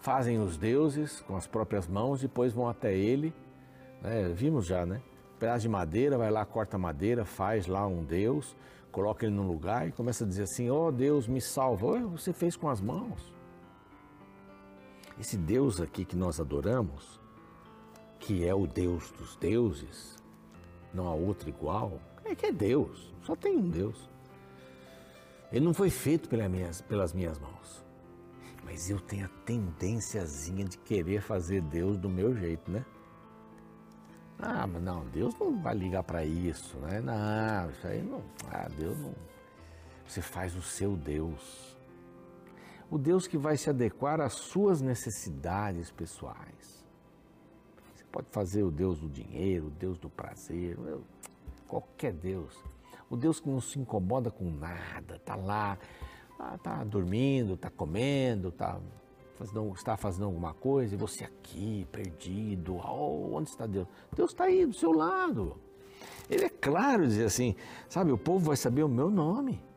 Fazem 0.00 0.38
os 0.40 0.56
deuses 0.56 1.20
com 1.20 1.36
as 1.36 1.46
próprias 1.46 1.86
mãos, 1.86 2.20
depois 2.20 2.52
vão 2.52 2.68
até 2.68 2.96
ele. 2.96 3.32
Né? 4.02 4.32
Vimos 4.34 4.66
já, 4.66 4.84
né? 4.84 5.00
pedaço 5.42 5.62
de 5.62 5.68
madeira, 5.68 6.16
vai 6.16 6.30
lá, 6.30 6.44
corta 6.44 6.78
madeira, 6.78 7.24
faz 7.24 7.66
lá 7.66 7.84
um 7.84 8.04
Deus, 8.04 8.56
coloca 8.92 9.26
ele 9.26 9.34
num 9.34 9.48
lugar 9.48 9.88
e 9.88 9.90
começa 9.90 10.22
a 10.22 10.26
dizer 10.26 10.44
assim: 10.44 10.70
Ó 10.70 10.86
oh, 10.86 10.92
Deus, 10.92 11.26
me 11.26 11.40
salva. 11.40 11.98
você 12.02 12.32
fez 12.32 12.56
com 12.56 12.68
as 12.68 12.80
mãos. 12.80 13.34
Esse 15.22 15.36
Deus 15.36 15.80
aqui 15.80 16.04
que 16.04 16.16
nós 16.16 16.40
adoramos, 16.40 17.20
que 18.18 18.44
é 18.44 18.52
o 18.52 18.66
Deus 18.66 19.12
dos 19.12 19.36
deuses, 19.36 20.16
não 20.92 21.06
há 21.06 21.14
outro 21.14 21.48
igual, 21.48 22.00
é 22.24 22.34
que 22.34 22.46
é 22.46 22.50
Deus, 22.50 23.14
só 23.22 23.36
tem 23.36 23.56
um 23.56 23.70
Deus. 23.70 24.10
Ele 25.52 25.64
não 25.64 25.72
foi 25.72 25.90
feito 25.90 26.28
pelas 26.28 26.50
minhas, 26.50 26.80
pelas 26.80 27.12
minhas 27.12 27.38
mãos. 27.38 27.84
Mas 28.64 28.90
eu 28.90 28.98
tenho 28.98 29.26
a 29.26 29.46
tendênciazinha 29.46 30.64
de 30.64 30.76
querer 30.78 31.22
fazer 31.22 31.62
Deus 31.62 31.96
do 31.96 32.08
meu 32.08 32.34
jeito, 32.34 32.68
né? 32.68 32.84
Ah, 34.40 34.66
mas 34.66 34.82
não, 34.82 35.06
Deus 35.06 35.38
não 35.38 35.62
vai 35.62 35.76
ligar 35.76 36.02
para 36.02 36.24
isso, 36.24 36.76
né? 36.78 37.00
Não, 37.00 37.70
isso 37.70 37.86
aí 37.86 38.02
não. 38.02 38.24
Ah, 38.50 38.68
Deus 38.76 38.98
não. 38.98 39.14
Você 40.04 40.20
faz 40.20 40.56
o 40.56 40.62
seu 40.62 40.96
Deus. 40.96 41.71
O 42.92 42.98
Deus 42.98 43.26
que 43.26 43.38
vai 43.38 43.56
se 43.56 43.70
adequar 43.70 44.20
às 44.20 44.34
suas 44.34 44.82
necessidades 44.82 45.90
pessoais. 45.90 46.84
pode 48.12 48.26
fazer 48.30 48.62
o 48.64 48.70
Deus 48.70 49.00
do 49.00 49.08
dinheiro, 49.08 49.68
o 49.68 49.70
Deus 49.70 49.98
do 49.98 50.10
prazer, 50.10 50.76
qualquer 51.66 52.12
Deus. 52.12 52.54
O 53.08 53.16
Deus 53.16 53.40
que 53.40 53.48
não 53.48 53.62
se 53.62 53.78
incomoda 53.78 54.30
com 54.30 54.44
nada, 54.44 55.16
está 55.16 55.34
lá, 55.34 55.78
está 56.54 56.84
dormindo, 56.84 57.54
está 57.54 57.70
comendo, 57.70 58.48
está 58.48 58.78
fazendo, 59.38 59.72
está 59.72 59.96
fazendo 59.96 60.26
alguma 60.26 60.52
coisa, 60.52 60.94
e 60.94 60.98
você 60.98 61.24
aqui, 61.24 61.88
perdido, 61.90 62.76
oh, 62.76 63.34
onde 63.34 63.48
está 63.48 63.66
Deus? 63.66 63.88
Deus 64.14 64.32
está 64.32 64.44
aí 64.44 64.66
do 64.66 64.74
seu 64.74 64.92
lado. 64.92 65.56
Ele 66.28 66.44
é 66.44 66.50
claro 66.50 67.08
dizer 67.08 67.24
assim, 67.24 67.56
sabe, 67.88 68.12
o 68.12 68.18
povo 68.18 68.44
vai 68.44 68.56
saber 68.58 68.82
o 68.82 68.88
meu 68.88 69.10
nome. 69.10 69.71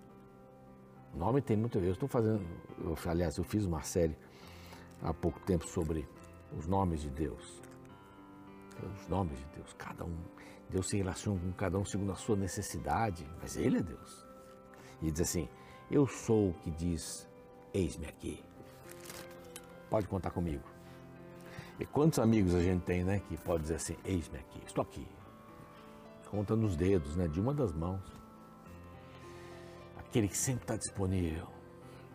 Nome 1.15 1.41
tem 1.41 1.55
muito 1.55 1.77
a 1.77 1.81
ver. 1.81 1.87
Eu 1.87 1.93
estou 1.93 2.09
fazendo, 2.09 2.45
eu, 2.79 2.95
aliás, 3.05 3.37
eu 3.37 3.43
fiz 3.43 3.65
uma 3.65 3.81
série 3.81 4.17
há 5.01 5.13
pouco 5.13 5.39
tempo 5.41 5.65
sobre 5.65 6.07
os 6.57 6.67
nomes 6.67 7.01
de 7.01 7.09
Deus. 7.09 7.61
Os 8.83 9.07
nomes 9.07 9.37
de 9.37 9.45
Deus, 9.55 9.73
cada 9.77 10.03
um. 10.03 10.17
Deus 10.69 10.89
se 10.89 10.97
relaciona 10.97 11.39
com 11.39 11.51
cada 11.53 11.77
um 11.77 11.85
segundo 11.85 12.11
a 12.11 12.15
sua 12.15 12.35
necessidade, 12.35 13.25
mas 13.41 13.55
Ele 13.55 13.77
é 13.77 13.81
Deus. 13.81 14.25
E 15.01 15.09
diz 15.09 15.21
assim: 15.21 15.47
Eu 15.89 16.05
sou 16.05 16.49
o 16.49 16.53
que 16.55 16.71
diz, 16.71 17.29
eis-me 17.73 18.07
aqui. 18.07 18.43
Pode 19.89 20.07
contar 20.07 20.31
comigo. 20.31 20.63
E 21.79 21.85
quantos 21.85 22.19
amigos 22.19 22.53
a 22.53 22.61
gente 22.61 22.83
tem, 22.83 23.03
né, 23.03 23.19
que 23.19 23.37
pode 23.37 23.63
dizer 23.63 23.75
assim: 23.75 23.95
Eis-me 24.03 24.37
aqui, 24.37 24.61
estou 24.65 24.81
aqui. 24.81 25.07
Conta 26.29 26.55
nos 26.55 26.75
dedos, 26.75 27.15
né, 27.15 27.27
de 27.27 27.39
uma 27.39 27.53
das 27.53 27.71
mãos. 27.71 28.14
Aquele 30.15 30.29
que 30.29 30.37
sempre 30.37 30.63
está 30.63 30.77
disponível. 30.77 31.45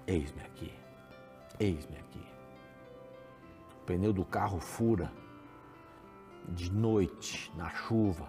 Eis-me 0.07 0.41
aqui, 0.41 0.73
eis-me 1.59 1.99
aqui. 1.99 2.27
O 3.75 3.85
pneu 3.85 4.11
do 4.11 4.25
carro 4.25 4.59
fura 4.59 5.13
de 6.49 6.73
noite, 6.73 7.53
na 7.55 7.69
chuva. 7.69 8.27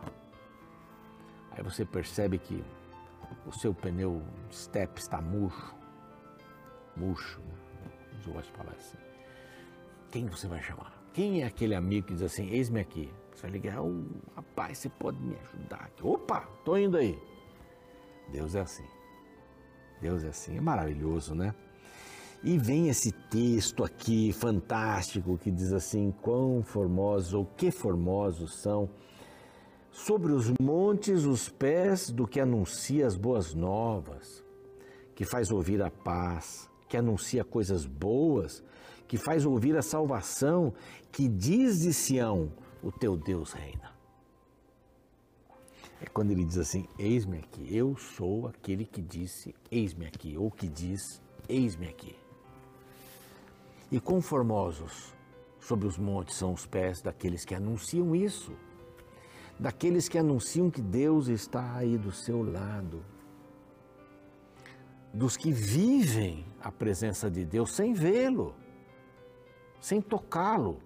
Aí 1.51 1.63
você 1.63 1.85
percebe 1.85 2.37
que 2.37 2.61
o 3.45 3.53
seu 3.53 3.73
pneu 3.73 4.21
step 4.51 4.99
está 4.99 5.21
murcho. 5.21 5.73
Murcho, 6.97 7.39
eu 8.27 8.33
gosto 8.33 8.51
de 8.51 8.57
falar 8.57 8.73
assim. 8.73 8.97
Quem 10.11 10.25
você 10.25 10.49
vai 10.49 10.61
chamar? 10.61 11.01
Quem 11.13 11.43
é 11.43 11.45
aquele 11.45 11.75
amigo 11.75 12.07
que 12.07 12.13
diz 12.15 12.23
assim, 12.23 12.49
eis-me 12.49 12.81
aqui? 12.81 13.09
Você 13.33 13.43
vai 13.43 13.51
ligar, 13.51 13.81
oh, 13.81 14.03
rapaz, 14.35 14.79
você 14.79 14.89
pode 14.89 15.17
me 15.21 15.37
ajudar 15.37 15.85
aqui. 15.85 16.05
Opa, 16.05 16.41
tô 16.65 16.75
indo 16.75 16.97
aí. 16.97 17.17
Deus 18.33 18.53
é 18.53 18.59
assim. 18.59 19.00
Deus 20.01 20.23
é 20.23 20.29
assim, 20.29 20.57
é 20.57 20.61
maravilhoso, 20.61 21.35
né? 21.35 21.53
E 22.43 22.57
vem 22.57 22.89
esse 22.89 23.11
texto 23.11 23.83
aqui 23.83 24.33
fantástico 24.33 25.37
que 25.37 25.51
diz 25.51 25.71
assim: 25.71 26.11
quão 26.21 26.63
formosos 26.63 27.33
ou 27.35 27.45
que 27.45 27.69
formosos 27.69 28.55
são 28.55 28.89
sobre 29.91 30.31
os 30.31 30.51
montes 30.59 31.23
os 31.23 31.49
pés 31.49 32.09
do 32.09 32.25
que 32.25 32.39
anuncia 32.39 33.05
as 33.05 33.15
boas 33.15 33.53
novas, 33.53 34.43
que 35.13 35.23
faz 35.23 35.51
ouvir 35.51 35.81
a 35.83 35.91
paz, 35.91 36.67
que 36.89 36.97
anuncia 36.97 37.43
coisas 37.43 37.85
boas, 37.85 38.63
que 39.07 39.17
faz 39.17 39.45
ouvir 39.45 39.77
a 39.77 39.81
salvação, 39.83 40.73
que 41.11 41.27
diz 41.27 41.81
de 41.81 41.93
Sião: 41.93 42.51
o 42.81 42.91
teu 42.91 43.15
Deus 43.15 43.53
reina. 43.53 43.90
É 46.01 46.07
quando 46.07 46.31
ele 46.31 46.43
diz 46.43 46.57
assim: 46.57 46.87
Eis-me 46.97 47.37
aqui, 47.37 47.67
eu 47.69 47.95
sou 47.95 48.47
aquele 48.47 48.85
que 48.85 49.01
disse: 49.01 49.53
Eis-me 49.69 50.07
aqui, 50.07 50.35
ou 50.35 50.49
que 50.49 50.67
diz: 50.67 51.21
Eis-me 51.47 51.87
aqui. 51.87 52.15
E 53.91 53.99
conformosos 53.99 55.13
sobre 55.59 55.87
os 55.87 55.97
montes 55.99 56.35
são 56.35 56.53
os 56.53 56.65
pés 56.65 57.01
daqueles 57.01 57.45
que 57.45 57.53
anunciam 57.53 58.15
isso, 58.15 58.51
daqueles 59.59 60.09
que 60.09 60.17
anunciam 60.17 60.71
que 60.71 60.81
Deus 60.81 61.27
está 61.27 61.75
aí 61.75 61.99
do 61.99 62.11
seu 62.11 62.41
lado, 62.41 63.05
dos 65.13 65.37
que 65.37 65.51
vivem 65.51 66.45
a 66.61 66.71
presença 66.71 67.29
de 67.29 67.45
Deus 67.45 67.73
sem 67.73 67.93
vê-lo, 67.93 68.55
sem 69.79 70.01
tocá-lo, 70.01 70.79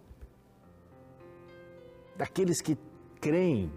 daqueles 2.17 2.59
que 2.59 2.77
creem 3.21 3.71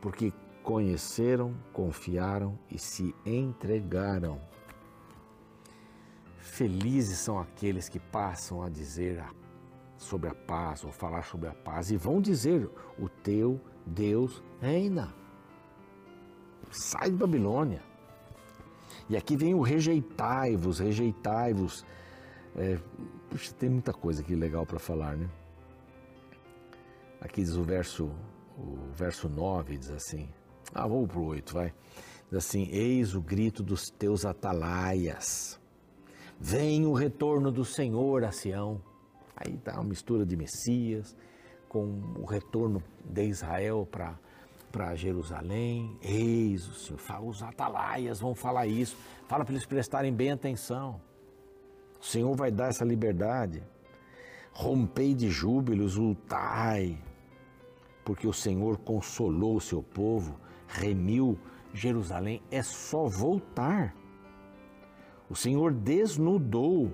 porque 0.00 0.32
conheceram, 0.62 1.54
confiaram 1.72 2.58
e 2.70 2.78
se 2.78 3.14
entregaram. 3.24 4.40
Felizes 6.38 7.18
são 7.18 7.38
aqueles 7.38 7.88
que 7.88 7.98
passam 7.98 8.62
a 8.62 8.68
dizer 8.68 9.24
sobre 9.96 10.30
a 10.30 10.34
paz, 10.34 10.84
ou 10.84 10.90
falar 10.90 11.22
sobre 11.22 11.48
a 11.48 11.54
paz, 11.54 11.90
e 11.90 11.96
vão 11.96 12.20
dizer: 12.20 12.68
O 12.98 13.08
teu 13.08 13.60
Deus 13.86 14.42
reina. 14.60 15.14
Sai 16.70 17.10
de 17.10 17.16
Babilônia. 17.16 17.82
E 19.08 19.16
aqui 19.16 19.36
vem 19.36 19.54
o 19.54 19.60
rejeitai-vos, 19.60 20.78
rejeitai-vos. 20.78 21.84
É, 22.56 22.78
puxa, 23.28 23.52
tem 23.54 23.68
muita 23.68 23.92
coisa 23.92 24.22
aqui 24.22 24.34
legal 24.34 24.64
para 24.64 24.78
falar, 24.78 25.16
né? 25.16 25.28
Aqui 27.20 27.42
diz 27.42 27.54
o 27.56 27.62
verso 27.62 28.10
o 28.60 28.92
verso 28.92 29.28
9 29.28 29.78
diz 29.78 29.90
assim, 29.90 30.28
ah, 30.74 30.86
vamos 30.86 31.08
para 31.08 31.18
o 31.18 31.24
8, 31.24 31.54
vai. 31.54 31.74
Diz 32.28 32.38
assim, 32.38 32.68
eis 32.70 33.14
o 33.14 33.20
grito 33.20 33.62
dos 33.62 33.90
teus 33.90 34.24
atalaias, 34.24 35.58
vem 36.38 36.86
o 36.86 36.92
retorno 36.92 37.50
do 37.50 37.64
Senhor 37.64 38.24
a 38.24 38.32
Sião. 38.32 38.80
Aí 39.34 39.54
está 39.54 39.74
uma 39.74 39.84
mistura 39.84 40.26
de 40.26 40.36
Messias 40.36 41.16
com 41.68 41.84
o 42.18 42.24
retorno 42.24 42.82
de 43.04 43.24
Israel 43.24 43.88
para 43.90 44.18
para 44.70 44.94
Jerusalém, 44.94 45.98
eis 46.00 46.68
o 46.68 46.74
Senhor, 46.74 46.98
fala, 46.98 47.26
os 47.26 47.42
atalaias 47.42 48.20
vão 48.20 48.36
falar 48.36 48.66
isso, 48.66 48.96
fala 49.26 49.44
para 49.44 49.52
eles 49.52 49.66
prestarem 49.66 50.12
bem 50.12 50.30
atenção. 50.30 51.00
O 52.00 52.04
Senhor 52.04 52.34
vai 52.36 52.50
dar 52.50 52.68
essa 52.68 52.84
liberdade. 52.84 53.62
Rompei 54.52 55.12
de 55.14 55.28
júbilos, 55.28 55.96
ultai, 55.96 56.98
porque 58.10 58.26
o 58.26 58.32
Senhor 58.32 58.76
consolou 58.78 59.54
o 59.54 59.60
seu 59.60 59.84
povo, 59.84 60.34
remiu 60.66 61.38
Jerusalém. 61.72 62.42
É 62.50 62.60
só 62.60 63.06
voltar. 63.06 63.94
O 65.28 65.36
Senhor 65.36 65.72
desnudou 65.72 66.92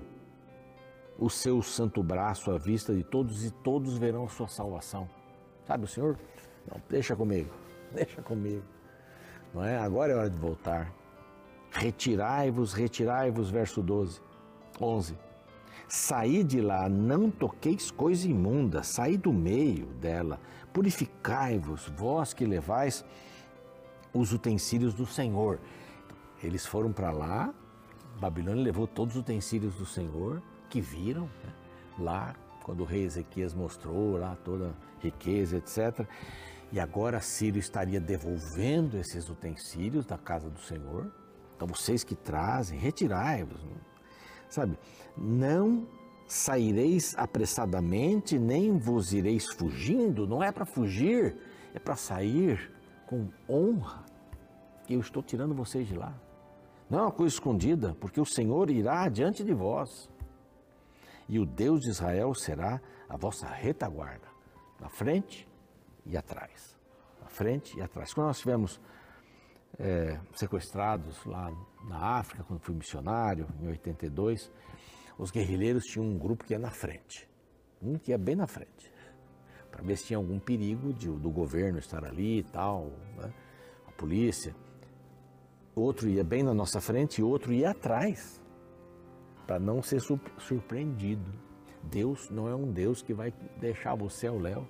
o 1.17 1.27
seu 1.27 1.63
santo 1.63 2.03
braço 2.03 2.51
à 2.51 2.59
vista 2.59 2.93
de 2.93 3.03
todos 3.03 3.43
e 3.43 3.49
todos 3.49 3.97
verão 3.97 4.25
a 4.25 4.29
sua 4.29 4.47
salvação. 4.47 5.09
Sabe 5.65 5.85
o 5.85 5.87
Senhor? 5.87 6.19
Não, 6.71 6.79
deixa 6.87 7.15
comigo, 7.15 7.49
deixa 7.91 8.21
comigo. 8.21 8.63
Não 9.55 9.65
é? 9.65 9.75
Agora 9.75 10.13
é 10.13 10.15
hora 10.15 10.29
de 10.29 10.37
voltar. 10.37 10.93
Retirai-vos, 11.71 12.73
retirai-vos, 12.73 13.49
verso 13.49 13.81
12, 13.81 14.21
11. 14.79 15.17
Saí 15.87 16.43
de 16.43 16.59
lá, 16.59 16.89
não 16.89 17.31
toqueis 17.31 17.89
coisa 17.89 18.27
imunda, 18.27 18.83
saí 18.83 19.17
do 19.17 19.31
meio 19.31 19.85
dela, 20.01 20.39
purificai-vos, 20.73 21.87
vós 21.95 22.33
que 22.33 22.45
levais 22.45 23.05
os 24.13 24.33
utensílios 24.33 24.93
do 24.93 25.05
Senhor. 25.05 25.59
Eles 26.43 26.65
foram 26.65 26.91
para 26.91 27.11
lá, 27.11 27.53
Babilônia 28.19 28.63
levou 28.63 28.85
todos 28.85 29.15
os 29.15 29.21
utensílios 29.21 29.75
do 29.75 29.85
Senhor, 29.85 30.41
que 30.69 30.81
viram 30.81 31.29
né? 31.43 31.53
lá, 31.97 32.35
quando 32.63 32.81
o 32.81 32.85
rei 32.85 33.03
Ezequias 33.03 33.53
mostrou 33.53 34.17
lá 34.17 34.35
toda 34.43 34.67
a 34.67 35.03
riqueza, 35.03 35.55
etc. 35.55 36.05
E 36.71 36.79
agora 36.81 37.21
Sírio 37.21 37.59
estaria 37.59 37.99
devolvendo 38.01 38.97
esses 38.97 39.29
utensílios 39.29 40.05
da 40.05 40.17
casa 40.17 40.49
do 40.49 40.59
Senhor. 40.59 41.09
Então 41.55 41.67
vocês 41.67 42.03
que 42.03 42.15
trazem, 42.15 42.77
retirai-vos. 42.77 43.61
Sabe, 44.49 44.77
não 45.17 45.87
saireis 46.27 47.15
apressadamente, 47.17 48.37
nem 48.37 48.77
vos 48.77 49.13
ireis 49.13 49.47
fugindo, 49.47 50.27
não 50.27 50.43
é 50.43 50.51
para 50.51 50.65
fugir, 50.65 51.35
é 51.73 51.79
para 51.79 51.95
sair 51.95 52.71
com 53.05 53.29
honra. 53.49 54.05
Eu 54.89 54.99
estou 54.99 55.23
tirando 55.23 55.53
vocês 55.53 55.87
de 55.87 55.95
lá. 55.95 56.13
Não 56.89 56.99
é 56.99 57.01
uma 57.03 57.11
coisa 57.11 57.33
escondida, 57.33 57.95
porque 57.99 58.19
o 58.19 58.25
Senhor 58.25 58.69
irá 58.69 59.07
diante 59.09 59.43
de 59.43 59.53
vós. 59.53 60.09
E 61.27 61.39
o 61.39 61.45
Deus 61.45 61.81
de 61.81 61.89
Israel 61.89 62.33
será 62.33 62.81
a 63.09 63.17
vossa 63.17 63.47
retaguarda, 63.47 64.27
na 64.79 64.89
frente 64.89 65.47
e 66.05 66.15
atrás. 66.15 66.75
Na 67.21 67.27
frente 67.27 67.77
e 67.77 67.81
atrás. 67.81 68.13
Quando 68.13 68.27
nós 68.27 68.37
estivemos 68.37 68.79
é, 69.79 70.19
sequestrados 70.35 71.23
lá 71.25 71.51
na 71.87 71.97
África, 72.17 72.43
quando 72.43 72.61
fui 72.61 72.75
missionário, 72.75 73.47
em 73.61 73.67
82, 73.67 74.51
os 75.17 75.31
guerrilheiros 75.31 75.85
tinham 75.85 76.05
um 76.05 76.17
grupo 76.17 76.43
que 76.43 76.53
ia 76.53 76.59
na 76.59 76.71
frente, 76.71 77.27
um 77.81 77.97
que 77.97 78.11
ia 78.11 78.17
bem 78.17 78.35
na 78.35 78.47
frente, 78.47 78.91
para 79.71 79.81
ver 79.81 79.97
se 79.97 80.05
tinha 80.05 80.17
algum 80.17 80.39
perigo 80.39 80.93
de, 80.93 81.07
do 81.07 81.29
governo 81.29 81.79
estar 81.79 82.03
ali 82.03 82.39
e 82.39 82.43
tal, 82.43 82.91
né? 83.17 83.33
a 83.87 83.91
polícia. 83.91 84.55
Outro 85.75 86.09
ia 86.09 86.23
bem 86.23 86.41
na 86.41 86.53
nossa 86.53 86.81
frente 86.81 87.21
e 87.21 87.23
outro 87.23 87.53
ia 87.53 87.69
atrás, 87.69 88.41
para 89.45 89.59
não 89.59 89.81
ser 89.81 90.01
surpreendido. 90.39 91.31
Deus 91.83 92.29
não 92.29 92.49
é 92.49 92.55
um 92.55 92.71
Deus 92.71 93.01
que 93.01 93.13
vai 93.13 93.31
deixar 93.59 93.95
você 93.95 94.27
ao 94.27 94.37
léu. 94.37 94.67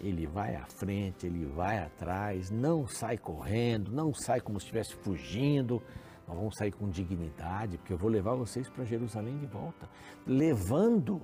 Ele 0.00 0.26
vai 0.26 0.56
à 0.56 0.66
frente, 0.66 1.26
ele 1.26 1.44
vai 1.44 1.78
atrás, 1.78 2.50
não 2.50 2.86
sai 2.86 3.16
correndo, 3.16 3.92
não 3.92 4.12
sai 4.12 4.40
como 4.40 4.58
se 4.58 4.66
estivesse 4.66 4.94
fugindo. 4.96 5.82
Nós 6.26 6.36
vamos 6.36 6.56
sair 6.56 6.72
com 6.72 6.88
dignidade, 6.88 7.76
porque 7.78 7.92
eu 7.92 7.98
vou 7.98 8.10
levar 8.10 8.34
vocês 8.34 8.68
para 8.68 8.84
Jerusalém 8.84 9.36
de 9.38 9.46
volta, 9.46 9.88
levando, 10.26 11.20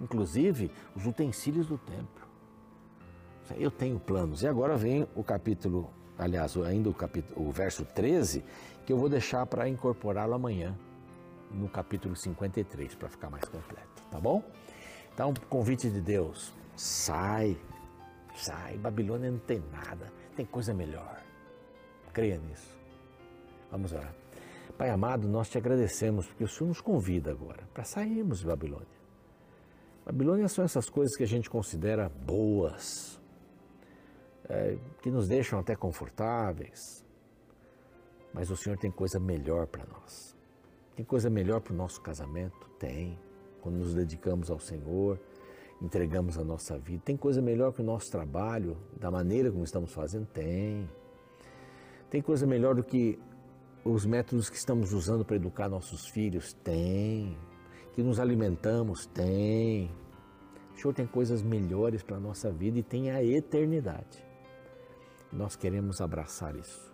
inclusive, 0.00 0.70
os 0.94 1.04
utensílios 1.06 1.66
do 1.66 1.76
templo. 1.76 2.24
Eu 3.56 3.70
tenho 3.70 3.98
planos. 3.98 4.42
E 4.42 4.48
agora 4.48 4.76
vem 4.76 5.06
o 5.14 5.22
capítulo, 5.22 5.90
aliás, 6.16 6.56
ainda 6.56 6.88
o, 6.88 6.94
capítulo, 6.94 7.48
o 7.48 7.50
verso 7.50 7.84
13, 7.84 8.44
que 8.86 8.92
eu 8.92 8.96
vou 8.96 9.08
deixar 9.08 9.44
para 9.46 9.68
incorporá-lo 9.68 10.34
amanhã, 10.34 10.76
no 11.50 11.68
capítulo 11.68 12.16
53, 12.16 12.94
para 12.94 13.08
ficar 13.08 13.30
mais 13.30 13.44
completo, 13.44 14.02
tá 14.10 14.18
bom? 14.18 14.42
Então, 15.12 15.32
convite 15.48 15.88
de 15.90 16.00
Deus, 16.00 16.52
sai, 16.74 17.56
sai, 18.34 18.76
Babilônia 18.76 19.30
não 19.30 19.38
tem 19.38 19.62
nada, 19.72 20.12
tem 20.36 20.44
coisa 20.44 20.74
melhor. 20.74 21.22
Creia 22.12 22.38
nisso. 22.38 22.78
Vamos 23.70 23.92
orar. 23.92 24.14
Pai 24.78 24.90
amado, 24.90 25.28
nós 25.28 25.48
te 25.48 25.58
agradecemos 25.58 26.26
porque 26.26 26.44
o 26.44 26.48
Senhor 26.48 26.68
nos 26.68 26.80
convida 26.80 27.30
agora 27.30 27.62
para 27.72 27.84
sairmos 27.84 28.40
de 28.40 28.46
Babilônia. 28.46 28.86
Babilônia 30.04 30.48
são 30.48 30.64
essas 30.64 30.88
coisas 30.88 31.16
que 31.16 31.22
a 31.22 31.26
gente 31.26 31.48
considera 31.48 32.08
boas, 32.08 33.20
é, 34.48 34.76
que 35.00 35.10
nos 35.10 35.26
deixam 35.28 35.58
até 35.58 35.74
confortáveis, 35.74 37.04
mas 38.32 38.50
o 38.50 38.56
Senhor 38.56 38.76
tem 38.76 38.90
coisa 38.90 39.18
melhor 39.18 39.66
para 39.66 39.84
nós. 39.86 40.36
Tem 40.94 41.04
coisa 41.04 41.30
melhor 41.30 41.60
para 41.60 41.72
o 41.72 41.76
nosso 41.76 42.00
casamento? 42.00 42.68
Tem. 42.78 43.18
Quando 43.60 43.76
nos 43.76 43.94
dedicamos 43.94 44.50
ao 44.50 44.58
Senhor, 44.58 45.18
entregamos 45.80 46.38
a 46.38 46.44
nossa 46.44 46.78
vida. 46.78 47.02
Tem 47.04 47.16
coisa 47.16 47.42
melhor 47.42 47.72
que 47.72 47.80
o 47.80 47.84
nosso 47.84 48.10
trabalho, 48.10 48.76
da 48.98 49.10
maneira 49.10 49.50
como 49.50 49.64
estamos 49.64 49.92
fazendo? 49.92 50.26
Tem. 50.26 50.88
Tem 52.10 52.22
coisa 52.22 52.46
melhor 52.46 52.74
do 52.74 52.82
que 52.82 53.18
os 53.84 54.06
métodos 54.06 54.48
que 54.48 54.56
estamos 54.56 54.92
usando 54.92 55.24
para 55.24 55.36
educar 55.36 55.68
nossos 55.68 56.06
filhos? 56.06 56.52
Tem. 56.52 57.36
Que 57.92 58.02
nos 58.02 58.18
alimentamos? 58.18 59.06
Tem. 59.06 59.90
O 60.74 60.80
Senhor 60.80 60.94
tem 60.94 61.06
coisas 61.06 61.42
melhores 61.42 62.02
para 62.02 62.16
a 62.16 62.20
nossa 62.20 62.50
vida 62.50 62.78
e 62.78 62.82
tem 62.82 63.10
a 63.10 63.22
eternidade. 63.22 64.24
Nós 65.32 65.56
queremos 65.56 66.00
abraçar 66.00 66.54
isso, 66.56 66.92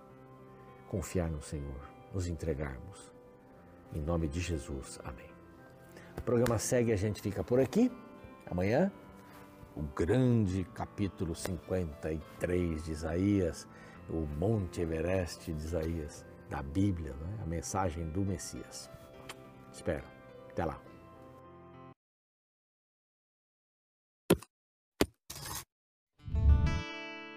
confiar 0.89 1.31
no 1.31 1.43
Senhor, 1.43 1.89
nos 2.13 2.27
entregarmos. 2.27 3.13
Em 3.95 4.01
nome 4.01 4.29
de 4.29 4.41
Jesus. 4.41 4.99
Amém. 5.05 5.31
O 6.17 6.23
programa 6.23 6.59
segue, 6.59 6.93
a 6.93 6.97
gente 6.97 7.21
fica 7.21 7.43
por 7.43 7.61
aqui. 7.61 7.91
Amanhã, 8.51 8.91
o 9.77 9.83
grande 9.83 10.65
capítulo 10.75 11.37
53 11.37 12.85
de 12.85 12.91
Isaías, 12.91 13.69
o 14.09 14.27
Monte 14.39 14.81
Everest 14.81 15.53
de 15.53 15.65
Isaías 15.65 16.27
da 16.49 16.61
Bíblia, 16.61 17.13
né? 17.15 17.39
a 17.43 17.47
mensagem 17.47 18.11
do 18.11 18.23
Messias. 18.23 18.91
Espero. 19.73 20.05
Até 20.51 20.65
lá. 20.65 20.83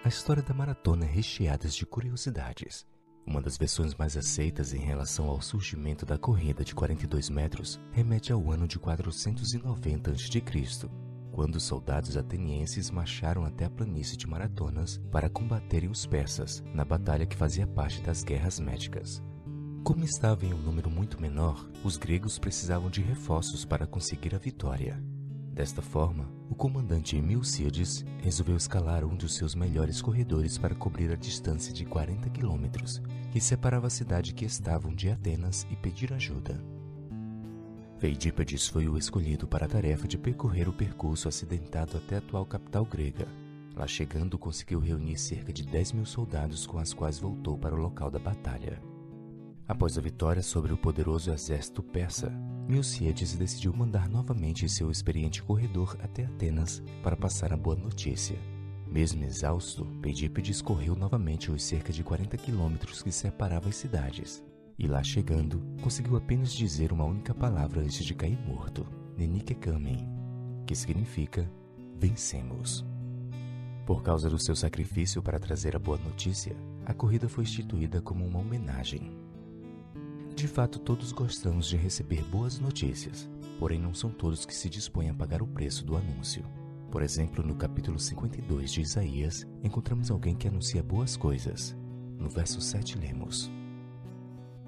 A 0.04 0.08
história 0.08 0.42
da 0.42 0.52
maratona 0.52 1.04
é 1.04 1.08
recheada 1.08 1.68
de 1.68 1.86
curiosidades. 1.86 2.84
Uma 3.26 3.40
das 3.40 3.56
versões 3.56 3.94
mais 3.94 4.16
aceitas 4.16 4.74
em 4.74 4.78
relação 4.78 5.28
ao 5.28 5.40
surgimento 5.40 6.04
da 6.04 6.18
corrida 6.18 6.62
de 6.62 6.74
42 6.74 7.30
metros 7.30 7.80
remete 7.90 8.32
ao 8.32 8.50
ano 8.50 8.68
de 8.68 8.78
490 8.78 10.10
a.C., 10.10 10.88
quando 11.32 11.56
os 11.56 11.64
soldados 11.64 12.16
atenienses 12.16 12.90
marcharam 12.90 13.44
até 13.44 13.64
a 13.64 13.70
planície 13.70 14.16
de 14.16 14.26
Maratonas 14.26 15.00
para 15.10 15.28
combaterem 15.28 15.90
os 15.90 16.06
persas 16.06 16.62
na 16.72 16.84
batalha 16.84 17.26
que 17.26 17.36
fazia 17.36 17.66
parte 17.66 18.00
das 18.02 18.22
guerras 18.22 18.60
médicas. 18.60 19.20
Como 19.82 20.04
estava 20.04 20.46
em 20.46 20.54
um 20.54 20.62
número 20.62 20.88
muito 20.88 21.20
menor, 21.20 21.68
os 21.82 21.96
gregos 21.96 22.38
precisavam 22.38 22.88
de 22.88 23.02
reforços 23.02 23.64
para 23.64 23.86
conseguir 23.86 24.34
a 24.34 24.38
vitória. 24.38 25.02
Desta 25.54 25.80
forma, 25.80 26.28
o 26.50 26.54
comandante 26.56 27.20
Milcíades 27.22 28.04
resolveu 28.18 28.56
escalar 28.56 29.04
um 29.04 29.14
dos 29.14 29.36
seus 29.36 29.54
melhores 29.54 30.02
corredores 30.02 30.58
para 30.58 30.74
cobrir 30.74 31.12
a 31.12 31.16
distância 31.16 31.72
de 31.72 31.84
40 31.84 32.28
quilômetros 32.30 33.00
que 33.30 33.40
separava 33.40 33.86
a 33.86 33.90
cidade 33.90 34.34
que 34.34 34.44
estavam 34.44 34.92
de 34.92 35.08
Atenas 35.10 35.64
e 35.70 35.76
pedir 35.76 36.12
ajuda. 36.12 36.60
Feidípedes 37.98 38.66
foi 38.66 38.88
o 38.88 38.98
escolhido 38.98 39.46
para 39.46 39.66
a 39.66 39.68
tarefa 39.68 40.08
de 40.08 40.18
percorrer 40.18 40.68
o 40.68 40.72
percurso 40.72 41.28
acidentado 41.28 41.96
até 41.98 42.16
a 42.16 42.18
atual 42.18 42.44
capital 42.44 42.84
grega. 42.84 43.28
Lá 43.76 43.86
chegando, 43.86 44.36
conseguiu 44.36 44.80
reunir 44.80 45.16
cerca 45.16 45.52
de 45.52 45.64
10 45.64 45.92
mil 45.92 46.04
soldados 46.04 46.66
com 46.66 46.78
as 46.78 46.92
quais 46.92 47.20
voltou 47.20 47.56
para 47.56 47.76
o 47.76 47.78
local 47.78 48.10
da 48.10 48.18
batalha. 48.18 48.82
Após 49.68 49.96
a 49.96 50.00
vitória 50.00 50.42
sobre 50.42 50.72
o 50.72 50.76
poderoso 50.76 51.32
exército 51.32 51.80
persa, 51.80 52.32
Milcíades 52.68 53.34
decidiu 53.34 53.72
mandar 53.72 54.08
novamente 54.08 54.68
seu 54.68 54.90
experiente 54.90 55.42
corredor 55.42 55.96
até 56.02 56.24
Atenas 56.24 56.82
para 57.02 57.16
passar 57.16 57.52
a 57.52 57.56
boa 57.56 57.76
notícia. 57.76 58.38
Mesmo 58.86 59.24
exausto, 59.24 59.84
Pedípedes 60.00 60.62
correu 60.62 60.94
novamente 60.94 61.50
os 61.50 61.62
cerca 61.62 61.92
de 61.92 62.02
40 62.02 62.36
quilômetros 62.36 63.02
que 63.02 63.12
separavam 63.12 63.68
as 63.68 63.76
cidades 63.76 64.42
e 64.78 64.86
lá 64.86 65.02
chegando, 65.02 65.62
conseguiu 65.82 66.16
apenas 66.16 66.52
dizer 66.52 66.92
uma 66.92 67.04
única 67.04 67.34
palavra 67.34 67.80
antes 67.80 68.04
de 68.04 68.14
cair 68.14 68.38
morto: 68.46 68.86
Nenikekamem, 69.16 70.08
que 70.66 70.74
significa 70.74 71.48
vencemos. 71.96 72.84
Por 73.86 74.02
causa 74.02 74.30
do 74.30 74.38
seu 74.38 74.56
sacrifício 74.56 75.22
para 75.22 75.38
trazer 75.38 75.76
a 75.76 75.78
boa 75.78 75.98
notícia, 75.98 76.56
a 76.86 76.94
corrida 76.94 77.28
foi 77.28 77.44
instituída 77.44 78.00
como 78.00 78.26
uma 78.26 78.40
homenagem. 78.40 79.12
De 80.34 80.48
fato, 80.48 80.78
todos 80.78 81.12
gostamos 81.12 81.66
de 81.66 81.76
receber 81.76 82.22
boas 82.24 82.58
notícias, 82.58 83.28
porém 83.58 83.78
não 83.78 83.94
são 83.94 84.10
todos 84.10 84.44
que 84.44 84.54
se 84.54 84.68
dispõem 84.68 85.10
a 85.10 85.14
pagar 85.14 85.42
o 85.42 85.46
preço 85.46 85.84
do 85.84 85.96
anúncio. 85.96 86.44
Por 86.90 87.02
exemplo, 87.02 87.44
no 87.44 87.54
capítulo 87.54 87.98
52 87.98 88.72
de 88.72 88.80
Isaías, 88.80 89.46
encontramos 89.62 90.10
alguém 90.10 90.34
que 90.34 90.48
anuncia 90.48 90.82
boas 90.82 91.16
coisas. 91.16 91.76
No 92.18 92.28
verso 92.28 92.60
7 92.60 92.98
lemos: 92.98 93.50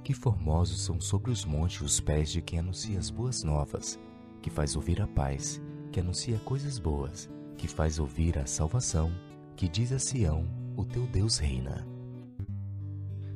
que 0.06 0.14
formosos 0.14 0.82
são 0.82 1.00
sobre 1.00 1.32
os 1.32 1.44
montes 1.44 1.80
os 1.80 1.98
pés 1.98 2.30
de 2.30 2.40
quem 2.40 2.60
anuncia 2.60 2.96
as 2.96 3.10
boas 3.10 3.42
novas, 3.42 3.98
que 4.40 4.48
faz 4.48 4.76
ouvir 4.76 5.02
a 5.02 5.06
paz, 5.08 5.60
que 5.90 5.98
anuncia 5.98 6.38
coisas 6.44 6.78
boas, 6.78 7.28
que 7.58 7.66
faz 7.66 7.98
ouvir 7.98 8.38
a 8.38 8.46
salvação, 8.46 9.10
que 9.56 9.68
diz 9.68 9.90
a 9.90 9.98
Sião: 9.98 10.46
O 10.76 10.84
teu 10.84 11.08
Deus 11.08 11.38
reina. 11.38 11.84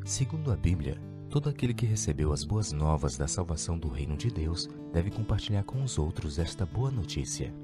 Segundo 0.05 0.53
a 0.53 0.57
Bíblia, 0.57 0.97
todo 1.31 1.49
aquele 1.49 1.73
que 1.73 1.87
recebeu 1.87 2.33
as 2.33 2.43
boas 2.43 2.73
novas 2.73 3.17
da 3.17 3.29
salvação 3.29 3.79
do 3.79 3.89
reino 3.89 4.17
de 4.17 4.29
Deus 4.29 4.69
deve 4.93 5.13
compartilhar 5.13 5.63
com 5.63 5.81
os 5.85 5.97
outros 5.97 6.41
esta 6.41 6.67
boa 6.67 6.91
notícia. 6.91 7.55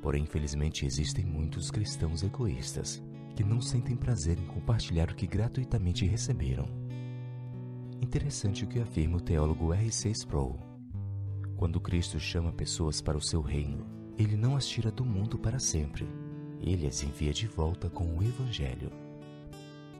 Porém, 0.00 0.22
infelizmente, 0.22 0.86
existem 0.86 1.22
muitos 1.22 1.70
cristãos 1.70 2.22
egoístas 2.22 3.02
que 3.36 3.44
não 3.44 3.60
sentem 3.60 3.94
prazer 3.94 4.38
em 4.38 4.46
compartilhar 4.46 5.10
o 5.10 5.14
que 5.14 5.26
gratuitamente 5.26 6.06
receberam. 6.06 6.64
Interessante 8.00 8.64
o 8.64 8.66
que 8.66 8.80
afirma 8.80 9.18
o 9.18 9.20
teólogo 9.20 9.74
R.C. 9.74 10.10
Sproul. 10.10 10.58
Quando 11.56 11.80
Cristo 11.80 12.18
chama 12.18 12.52
pessoas 12.52 13.02
para 13.02 13.18
o 13.18 13.22
seu 13.22 13.42
reino, 13.42 13.86
ele 14.16 14.36
não 14.36 14.56
as 14.56 14.66
tira 14.66 14.90
do 14.90 15.04
mundo 15.04 15.38
para 15.38 15.58
sempre. 15.58 16.08
Ele 16.60 16.86
as 16.86 17.02
envia 17.02 17.34
de 17.34 17.46
volta 17.46 17.90
com 17.90 18.16
o 18.16 18.22
Evangelho. 18.22 18.90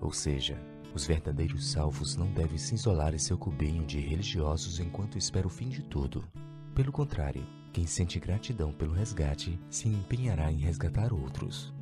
Ou 0.00 0.12
seja, 0.12 0.58
os 0.94 1.04
verdadeiros 1.04 1.72
salvos 1.72 2.14
não 2.14 2.30
devem 2.32 2.56
se 2.56 2.76
isolar 2.76 3.14
em 3.14 3.18
seu 3.18 3.36
cubinho 3.36 3.84
de 3.84 3.98
religiosos 3.98 4.78
enquanto 4.78 5.18
espera 5.18 5.46
o 5.46 5.50
fim 5.50 5.68
de 5.68 5.82
tudo. 5.82 6.24
Pelo 6.72 6.92
contrário, 6.92 7.44
quem 7.72 7.86
sente 7.86 8.20
gratidão 8.20 8.72
pelo 8.72 8.92
resgate 8.92 9.58
se 9.68 9.88
empenhará 9.88 10.52
em 10.52 10.58
resgatar 10.58 11.12
outros. 11.12 11.74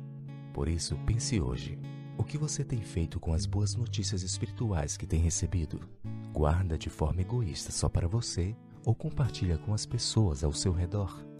Por 0.51 0.67
isso, 0.67 0.97
pense 1.05 1.39
hoje: 1.39 1.77
o 2.17 2.23
que 2.23 2.37
você 2.37 2.63
tem 2.63 2.81
feito 2.81 3.19
com 3.19 3.33
as 3.33 3.45
boas 3.45 3.75
notícias 3.75 4.23
espirituais 4.23 4.97
que 4.97 5.05
tem 5.05 5.19
recebido? 5.19 5.79
Guarda 6.33 6.77
de 6.77 6.89
forma 6.89 7.21
egoísta 7.21 7.71
só 7.71 7.87
para 7.87 8.07
você 8.07 8.55
ou 8.83 8.95
compartilha 8.95 9.57
com 9.59 9.73
as 9.73 9.85
pessoas 9.85 10.43
ao 10.43 10.51
seu 10.51 10.73
redor? 10.73 11.32